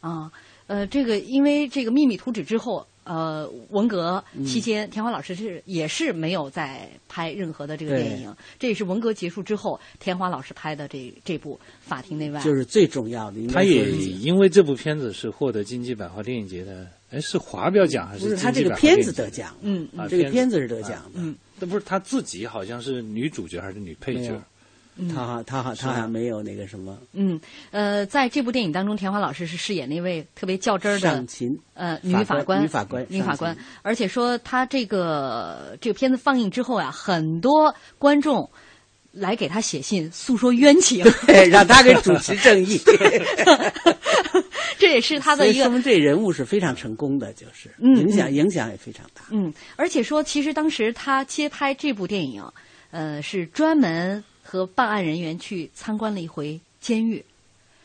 [0.00, 0.30] 啊，
[0.66, 2.86] 呃，这个因为这个《秘密图纸》之后。
[3.04, 13.44] 呃，文革期间，田华老师是也是没有在拍任何的这个电影，这也是文革结束之后田华老师拍的这这部《法庭内外》，就是最重要的。
[13.48, 18.36] 他也因为这部片子是获得金鸡百花电影节的，哎，是华表奖还不是？
[18.36, 24.40] 是他这个片子得奖，嗯，啊，这个片子是得奖的，嗯，那不是他自己好像是女主角还是女配角？
[25.14, 26.98] 他好，他好，他好像没有那个什么。
[27.14, 27.40] 嗯，
[27.70, 33.56] 呃，在这部电影当中，田华老师是饰演那位特别较真儿的上琴呃女法官，女法官，女法官。
[33.80, 38.48] 而且说他这个这个片子放映之后呀、啊，很多观众
[39.12, 42.78] 来给他写信诉说冤情，对，让他给主持正义。
[44.78, 49.22] 这也是他的一个，说明这人物是非常成功的，就是嗯影响影响也非常大。
[49.30, 52.44] 嗯，而且说，其实当时他接拍这部电影，
[52.90, 54.22] 呃，是专门。
[54.52, 57.24] 和办案人员去参观了一回监狱，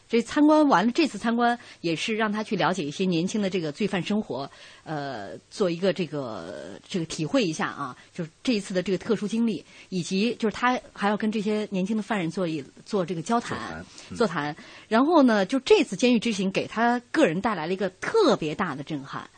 [0.09, 4.51] 这参观完了，这次参观也是让他去了解一些年轻的这个罪犯生活，
[4.84, 14.53] 呃，做一个这个这个体会一下啊，就是这一次的这个特殊经历，以及就是他还要跟这些年轻的犯人做一做这个交谈、座谈，
[14.89, 19.30] 然后呢，就这次监狱之行给他个人带来了一个特别大的震撼。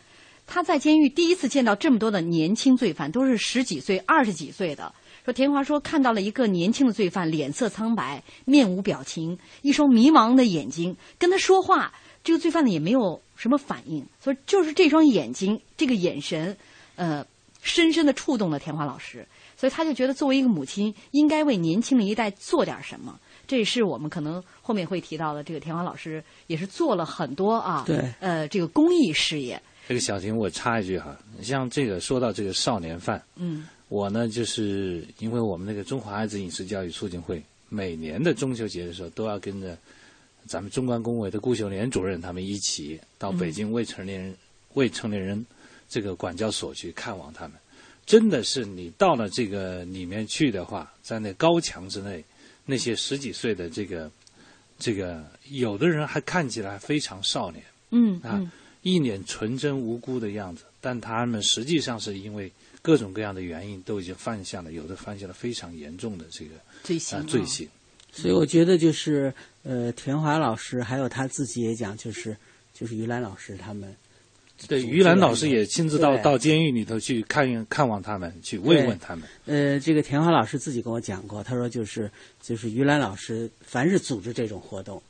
[0.48, 4.92] 他在监狱第一次见到这么多的年轻罪犯，都是十几岁、二十几岁的。
[5.26, 11.94] 说田华说看到了一个年轻的罪犯，脸色苍白，面无表情，一双迷茫的眼睛，跟他说话，
[12.24, 14.06] 这个罪犯呢也没有什么反应。
[14.20, 16.56] 所以就是这双眼睛，这个眼神，
[16.96, 17.26] 呃，
[17.62, 19.28] 深深的触动了田华老师。
[19.58, 23.20] 所以他就觉得，作为一个母亲，应该为年轻的一代做点什么。
[23.46, 25.44] 这也是我们可能后面会提到的。
[25.44, 29.62] 这个田华老师也是做了很多啊，对，呃，这个公益事业。
[29.88, 33.68] 这个小婷，我插一句哈，像这个说到这个少年犯，嗯。
[33.90, 39.78] 我呢，就是因为我们那个中华爱子饮食教育促进会，每年的中秋节的时候，都要跟着
[40.46, 44.38] 咱们中关工委的顾秀莲主任他们一起到北京未成年人、嗯、
[44.76, 45.46] 未成年人
[45.90, 47.58] 这个管教所去看望他们。
[48.06, 52.24] 真的是你到了这个里面去的话，在那高墙之内，
[52.66, 54.10] 那些十几岁的这个
[54.80, 62.52] 这个，有的人还看起来非常少年，嗯啊，一脸纯真无辜的样子，但他们实际上是因为
[62.82, 66.52] 各种各样的原因，都已经犯下了，有的犯下了非常严重的这个
[66.84, 67.68] 罪行啊罪行。
[68.12, 72.36] 所以我觉得就是呃，田华老师还有他自己也讲，就是
[72.74, 73.96] 就是于兰老师他们。
[74.68, 79.26] 对，于兰老师也亲自到到监狱里头去看看望他们，去慰问他们。
[79.46, 82.12] 呃，这个田华老师自己跟我讲过，他说就是
[82.42, 85.02] 就是于兰老师，凡是组织这种活动，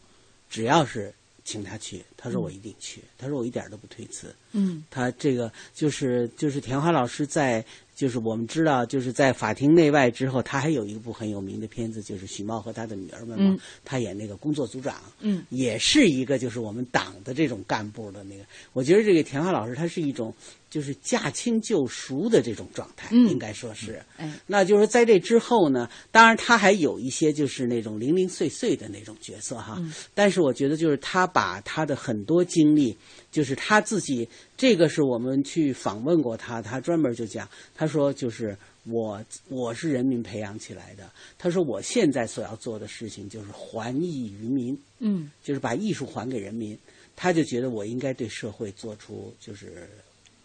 [0.52, 1.12] 只要是
[1.50, 4.36] 请他去，他说我一定去，他说我一点都不推辞。
[4.52, 7.66] 嗯他这个就是就是田华老师在
[8.00, 13.60] 就是我们知道就是在法庭内外之后，他还有一部很有名的片子，就是许茂和他的女儿们嘛，嗯。
[13.84, 15.44] 他演那个工作组长，嗯。
[15.50, 20.34] 也是一个就是我们党的这种干部的那个，我觉得这个田华老师他是一种
[20.70, 23.28] 就是驾轻就熟的这种状态，嗯。
[23.28, 24.02] 应该说是。
[24.16, 24.32] 哎。
[24.48, 29.94] 那就是在这之后呢，当然他还有一些就是那种零零碎碎的那种角色哈，嗯。
[30.14, 32.96] 但是我觉得就是他把他的很多经历，
[33.32, 34.28] 就是他自己，
[34.58, 46.78] 这个是我们去访问过他，他专门就讲，他说就是我我是人民培养起来的，他说我现在所要做的事情就是还艺于民，嗯就是把艺术还给人民，
[47.16, 49.88] 他就觉得我应该对社会做出就是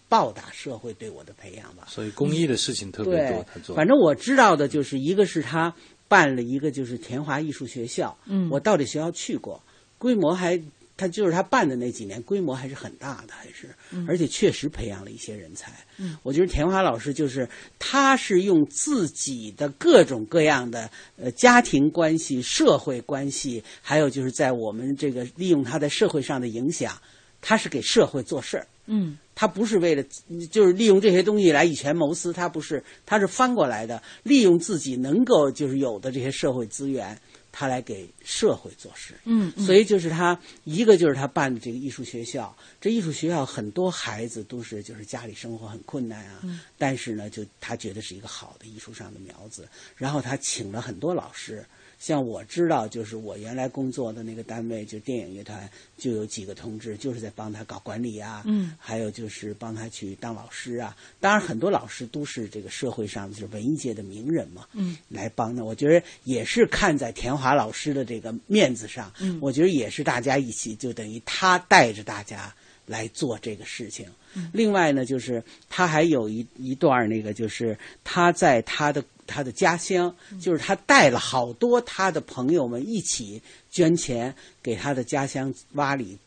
[0.08, 1.86] 报答社会对我的培养吧。
[1.88, 3.74] 所以公益的事情特别多对，，他做。
[3.74, 5.74] 反正我知道的就是一个是他
[6.06, 9.62] 办了一个就是田华艺术学校，嗯我到这学校去过，
[9.96, 10.60] 规模还
[10.96, 15.72] 他就是他办的那几年规模还是很大的，还是，嗯而且确实培养了一些人才。
[15.98, 26.96] 嗯我觉得田华老师就是他是用自己的各种各样的呃家庭关系、社会关系，还有就是在我们这个利用他在社会上的影响，
[27.40, 28.66] 他是给社会做事儿。
[28.86, 30.04] 嗯他不是为了
[30.48, 37.18] 就是利用这些东西来以权谋私，他不是，他是翻过来的，利用自己能够就是有的这些社会资源，
[37.56, 39.14] 他来给社会做事。
[39.22, 51.64] 嗯嗯所以就是他一个就是他办的这个艺术学校，这艺术学校很多孩子都是就是家里生活很困难啊，嗯但是呢，就他觉得是一个好的艺术上的苗子，然后他请了很多老师。
[52.04, 60.94] 像我知道，就是我原来工作的那个单位，就电影乐团，就有几个同志，就是在帮他搞管理啊，嗯还有就是帮他去当老师啊。
[61.18, 65.64] 当然，很多老师都是这个社会上就是文艺界的名人嘛，嗯来帮的。
[65.64, 74.06] 我觉得也是看在田华老师的这个面子上，嗯我觉得也是大家一起，就等于他带着大家来做这个事情。
[74.34, 80.38] 嗯另外呢，就是他还有一一段儿那个，就是他在他的他的家乡，嗯。
[80.40, 86.18] 就是他带了好多他的朋友们一起捐钱给他的家乡洼里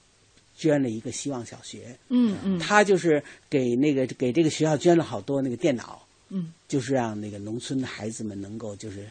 [0.55, 1.97] 捐了一个希望小学。
[2.09, 2.59] 嗯嗯。
[2.59, 6.51] 他就是给那个给这个学校捐了好多那个电脑，嗯。
[6.67, 9.09] 就是让那个农村的孩子们能够就是，不，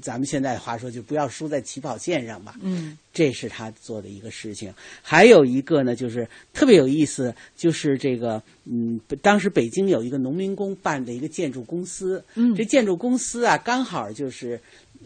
[0.00, 2.56] 咱们现在话说就不要输在起跑线上吧。
[2.62, 4.74] 嗯这是他做的一个事情。
[5.00, 14.60] 还有一个呢，就是特别有意思，就是这个，嗯，当时北京有一个农民工办的一个建筑公司，嗯这建筑公司啊，刚好就是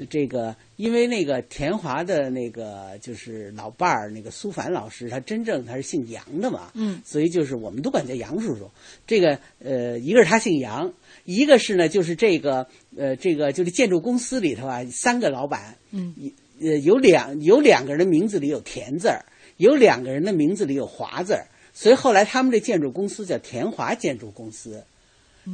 [0.09, 8.70] 这个，因为那个田华的那个就是老伴儿那个苏凡老师，他真正他是姓杨的嘛，嗯所以就是我们都管叫杨叔叔。
[9.07, 10.91] 这个呃，一个是他姓杨，
[11.29, 12.66] 一个是呢，就是这个
[12.97, 16.14] 呃，这个就是建筑公司里头啊，三个老板，嗯
[16.59, 19.26] 呃，有两有两个人的名字里有田字儿，
[19.59, 24.83] 有两个人的名字里有华字儿，所以后来他们这建筑公司叫田华建筑公司。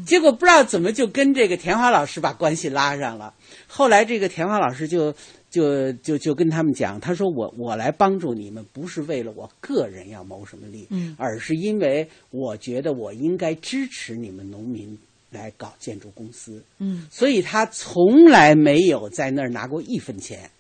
[0.06, 3.34] 结果不知道怎么就跟这个田华老师把关系拉上了。
[3.66, 5.14] 后来这个田华老师就
[5.50, 14.98] 就就就跟他们讲，他说我我来帮助你们，不是为了我个人要谋什么利，嗯而是因为我觉得我应该支持你们农民
[15.34, 16.64] 来搞建筑公司。
[16.78, 20.50] 嗯所以他从来没有在那儿拿过一分钱，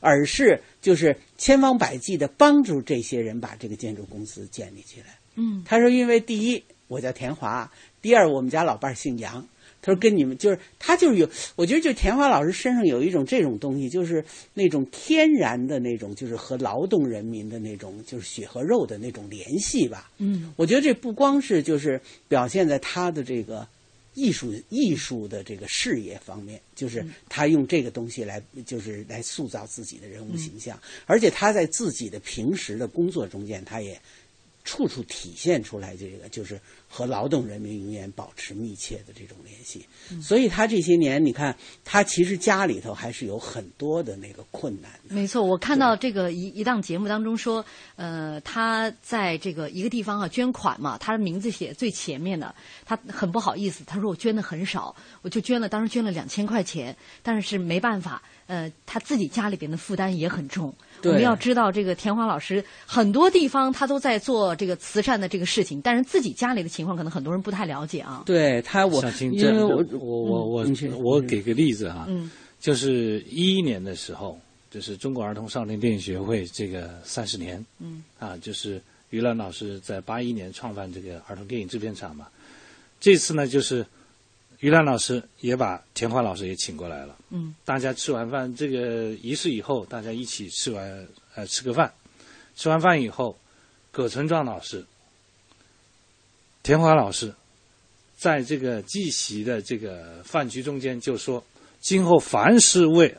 [0.00, 5.06] 而是就是千方百计的帮助这些人把这个建筑公司建立起来。
[5.36, 7.70] 嗯他说，因为第一我叫田华，
[8.02, 9.46] 第二我们家老伴儿姓杨。
[9.82, 14.24] 他说跟你们就是他就是有，我觉得就田华老师身上有一种这种东西，就是
[14.54, 20.10] 那种天然的那种，就是和劳动人民的那种，就是血和肉的那种联系吧。
[20.18, 23.68] 嗯我觉得这不光是就是表现在他的这个
[24.16, 34.00] 艺术艺术的这个事业方面，就是他用这个东西来就是来塑造自己的人物形象，而且他在自己的平时的工作中间，他也
[34.66, 39.86] 处处体现出来这个就是和劳动人民永远保持密切的这种联系。
[40.10, 44.90] 嗯所以他这些年，你看他其实家里头还是有很多的那个困难。
[45.08, 47.64] 没错，我看到这个一一档节目当中说，
[47.94, 52.52] 呃，他在这个一个地方啊捐款嘛，他的名字写最前面的，
[52.84, 60.74] 他很不好意思，他说我捐的很少，我就捐了，当时捐了两千块钱，但是没办法，呃，他自己家里边的负担也很重。
[60.98, 61.12] 我对。
[61.12, 68.22] 们要知道，这个田华老师很多地方他都在做这个慈善的这个事情，但是自己家里的情况可能很多人不太了解啊。
[68.26, 72.30] 对他，我因为我我我我嗯我给个例子哈，嗯。
[72.58, 74.40] 就是一一年的时候，
[74.70, 78.02] 就是中国儿童少年电影学会这个三十年，嗯。
[78.18, 78.80] 啊，就是
[79.10, 82.26] 于兰老师在八一年创办这个儿童电影制片厂嘛。
[82.98, 83.86] 这次呢，就是
[84.60, 87.16] 于兰老师也把田华老师也请过来了。
[87.30, 91.92] 嗯大家吃完饭，这个仪式以后，大家一起吃完呃吃个饭，
[92.54, 93.36] 吃完饭以后，
[93.90, 94.84] 葛存壮老师、
[96.62, 97.34] 田华老师
[98.16, 101.44] 在这个祭席的这个饭局中间就说，
[101.80, 103.14] 今后凡是为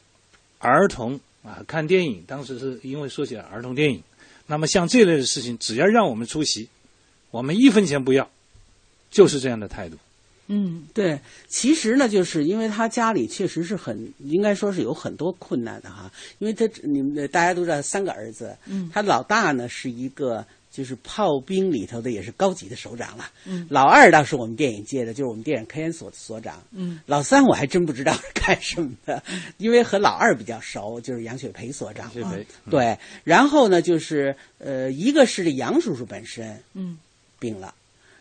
[0.57, 4.01] 儿童啊看电影，当时是因为说起来儿童电影，
[4.47, 6.67] 那么像这类的事情，只要让我们出席，
[7.29, 8.27] 我们一分钱不要，
[9.11, 9.97] 就是这样的态度。
[10.47, 16.11] 嗯，对，其实呢，就是因为他家里确实是很，应该说是有很多困难的哈。
[16.39, 18.89] 因为他你们大家都知道三个儿子，嗯。
[18.93, 23.67] 他老大呢是一个就是炮兵里头的也是高级的首长了，嗯。
[23.69, 26.99] 老二倒是我们电影界的，就是我们电影科研所的所长，嗯。
[27.05, 29.21] 老三我还真不知道是干什么的，
[29.57, 32.11] 因为和老二比较熟，就是杨雪培所长嘛。
[32.13, 32.47] 雪培。
[32.65, 32.71] 嗯。
[32.71, 36.97] 对，然后呢，就是呃，一个是这杨叔叔本身嗯。
[37.39, 37.75] 病了，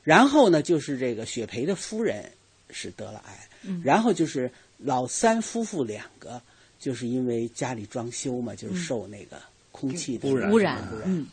[0.07, 2.31] 然后呢，就是这个雪培的夫人
[2.71, 3.83] 是得了癌，嗯。
[3.85, 4.49] 然后就是
[4.79, 6.41] 老三夫妇两个，
[6.79, 9.37] 就是因为家里装修嘛，就是受那个
[9.73, 11.27] 空气的污染污染。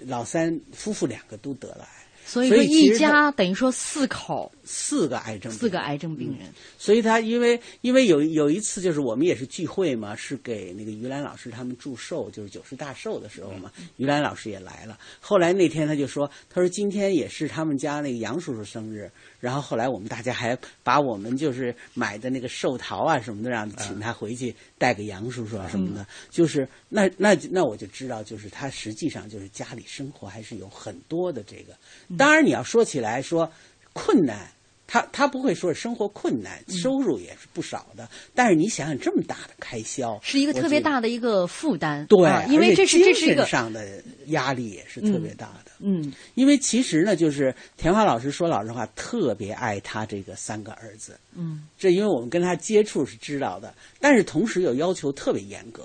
[0.00, 1.97] 老三夫妇两个都得了癌。
[2.28, 6.46] 所以说一家等于说四口四个癌症，四个癌症病人。
[6.76, 14.98] 所以他因为因为有有一次就是我们也是聚会嘛，是给那个于兰老师他们祝寿，就是九十大寿的时候嘛，于兰老师也来了。
[15.20, 19.10] 后来那天他就说，他说今天也是他们家那个杨叔叔生日，
[19.40, 31.76] 然后后来我们大家还把我们就是买的那个寿桃啊什么的，让请他回去带给杨叔叔啊什么的，就是那那那我就知道，就是他实际上就是家里生活还是有很多的这个。
[32.16, 33.50] 当然你要说起来说
[33.92, 34.50] 困难。
[34.90, 45.70] 他他不会说生活困难，收入也是不少的，但是你想想这么大的开销，是一个特别大的一个负担，对、啊因为这是精这是一个神上的压力也是特别大的。
[45.80, 55.84] 嗯因为其实呢，就是田华老师说老实话，特别爱他这个三个儿子，嗯这因为我们跟他接触是知道的，但是同时又要求特别严格。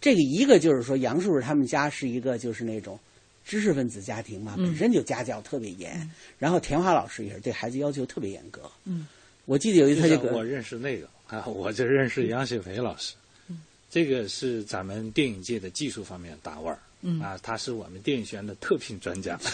[0.00, 3.00] 这个一个就是说，杨叔叔他们家是一个就是那种
[3.44, 8.62] 知识分子家庭嘛，嗯本身就家教特别严，然后田华老师也是对孩子要求特别严格。
[8.84, 9.06] 嗯，
[9.44, 13.14] 我记得有一次他就跟我认识那个啊，我就认识杨雪培老师，
[13.48, 19.38] 嗯这个是咱们电影界的技术方面的大腕儿，嗯啊，他是我们电影学院的特聘专家。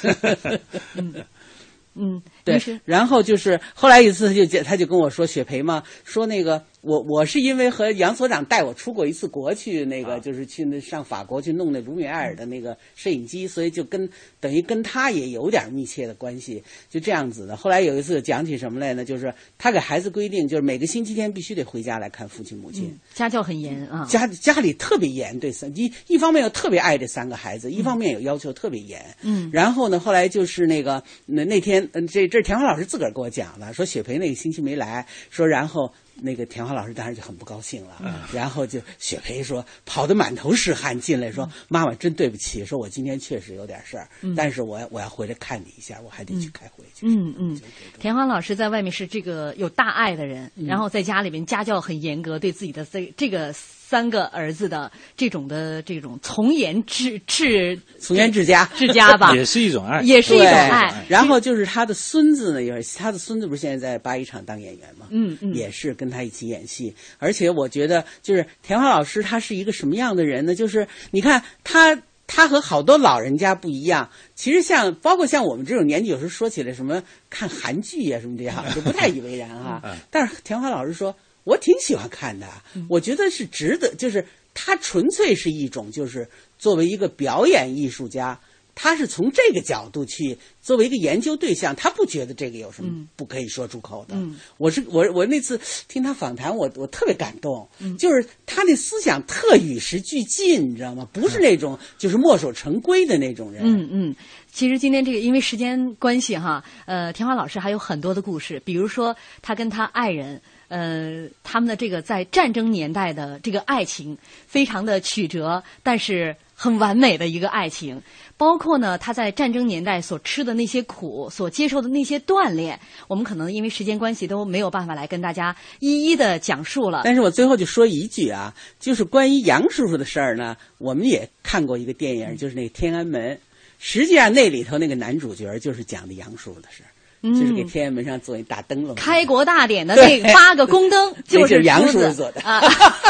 [1.96, 14.08] 嗯，对，然后就是后来一次他就讲他就跟我说雪培嘛，说那个我我是因为和杨所长带我出过一次国去，那个、就是去那上法国去弄那卢米埃尔的那个摄影机，所以就跟
[14.40, 17.56] 等于跟他也有点密切的关系，就这样子的。
[17.56, 19.04] 后来有一次讲起什么来呢？
[19.04, 22.84] 就是他给孩子规定，就是每个星期天必须得回家来看父亲母亲。
[22.84, 29.04] 嗯家教很严啊，家家里特别严，对三一一方面又特别爱这三个孩子，一方面有要求特别严。
[29.22, 35.92] 嗯然后呢，后来就是那个那那天，嗯，这这田华老师自个儿给我讲的，说雪培那个星期没来，说然后
[36.22, 38.14] 那个田华老师当时就很不高兴了，嗯。
[38.32, 44.34] 然后就雪培说跑得满头是汗进来说妈妈真对不起，说我今天确实有点事儿，嗯。
[44.34, 47.06] 但是我我要回来看你一下，我还得去开会去。
[47.06, 47.60] 嗯嗯，
[47.98, 50.66] 田华老师在外面是这个有大爱的人，嗯。
[50.66, 53.54] 然后在家里面家教很严格，对自己的这这个
[53.90, 61.04] 三个儿子的这种的这种从严治治从严治家，治家吧， 也是一种爱，也是一种爱。
[61.08, 65.06] 然后就是他的孙子呢，也是他的孙子不是现在在八一厂当演员嘛？
[65.10, 66.94] 嗯嗯，也是跟他一起演戏。
[67.18, 70.54] 而且我觉得，就是田华老师他是一个什么样的人呢？
[70.54, 72.00] 就是你看他。
[72.32, 81.12] 他和好多老人家不一样，其实像包括像我们这种年纪，有时候说起来什么看韩剧呀、什么这样，就不太以为然哈、嗯但是田华老师说，
[81.44, 82.46] 我挺喜欢看的，
[82.88, 84.24] 我觉得是值得，就是
[84.54, 86.28] 他纯粹是一种，就是
[86.58, 88.38] 作为一个表演艺术家，
[88.74, 94.14] 他是从这个角度去作为一个研究对象，他不觉得这个有什么不可以说出口的。
[94.16, 101.08] 嗯我是我我那次听他访谈，我我特别感动，嗯就是他那思想特与时俱进，你知道吗？
[101.12, 103.62] 不是那种就是墨守成规的那种人。
[103.64, 104.16] 嗯嗯，
[104.52, 110.40] 其实今天这个因为时间关系哈，呃，田华老师还有很多的故事，比如说他跟他爱人。
[110.70, 114.16] 呃，他们的这个在战争年代的这个爱情，
[114.46, 118.00] 非常的曲折，但是很完美的一个爱情。
[118.36, 127.02] 包括呢，他在战争年代所吃的那些苦，所接受的那些锻炼，我们可能因为时间关系都没有办法来跟大家一一的讲述了。
[127.04, 133.34] 但是我最后就说一句啊，就是关于杨叔叔的事儿呢，我们也看过一个电影，就是那个《天安门》，
[133.80, 136.89] 实际上那里头那个男主角就是讲的杨叔叔的事儿。
[137.22, 142.62] 嗯就是给天安门上做一大灯笼，开国大典的那八个宫灯， 就是杨叔叔做的啊。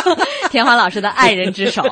[0.50, 1.82] 田华老师的爱人之手。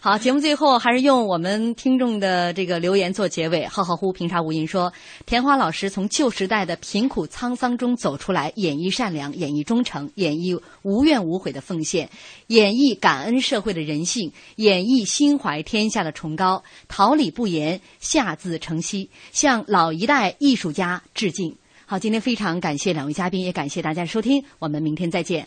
[0.00, 3.66] 好，节目最后还是用我们听众的这个留言做结尾。
[3.66, 4.92] 浩浩乎平沙无垠说，
[5.26, 12.08] 田华老师从旧时代的贫苦沧桑中走出来，演绎善良，演绎忠诚，演绎无怨无悔的奉献，
[12.46, 21.55] 演绎感恩社会的人性，演绎心怀天下的崇高，桃李不言，下自成蹊，向老一代艺术家致敬。
[21.88, 25.46] 好，今天非常感谢两位嘉宾，也感谢大家收听，我们明天再见。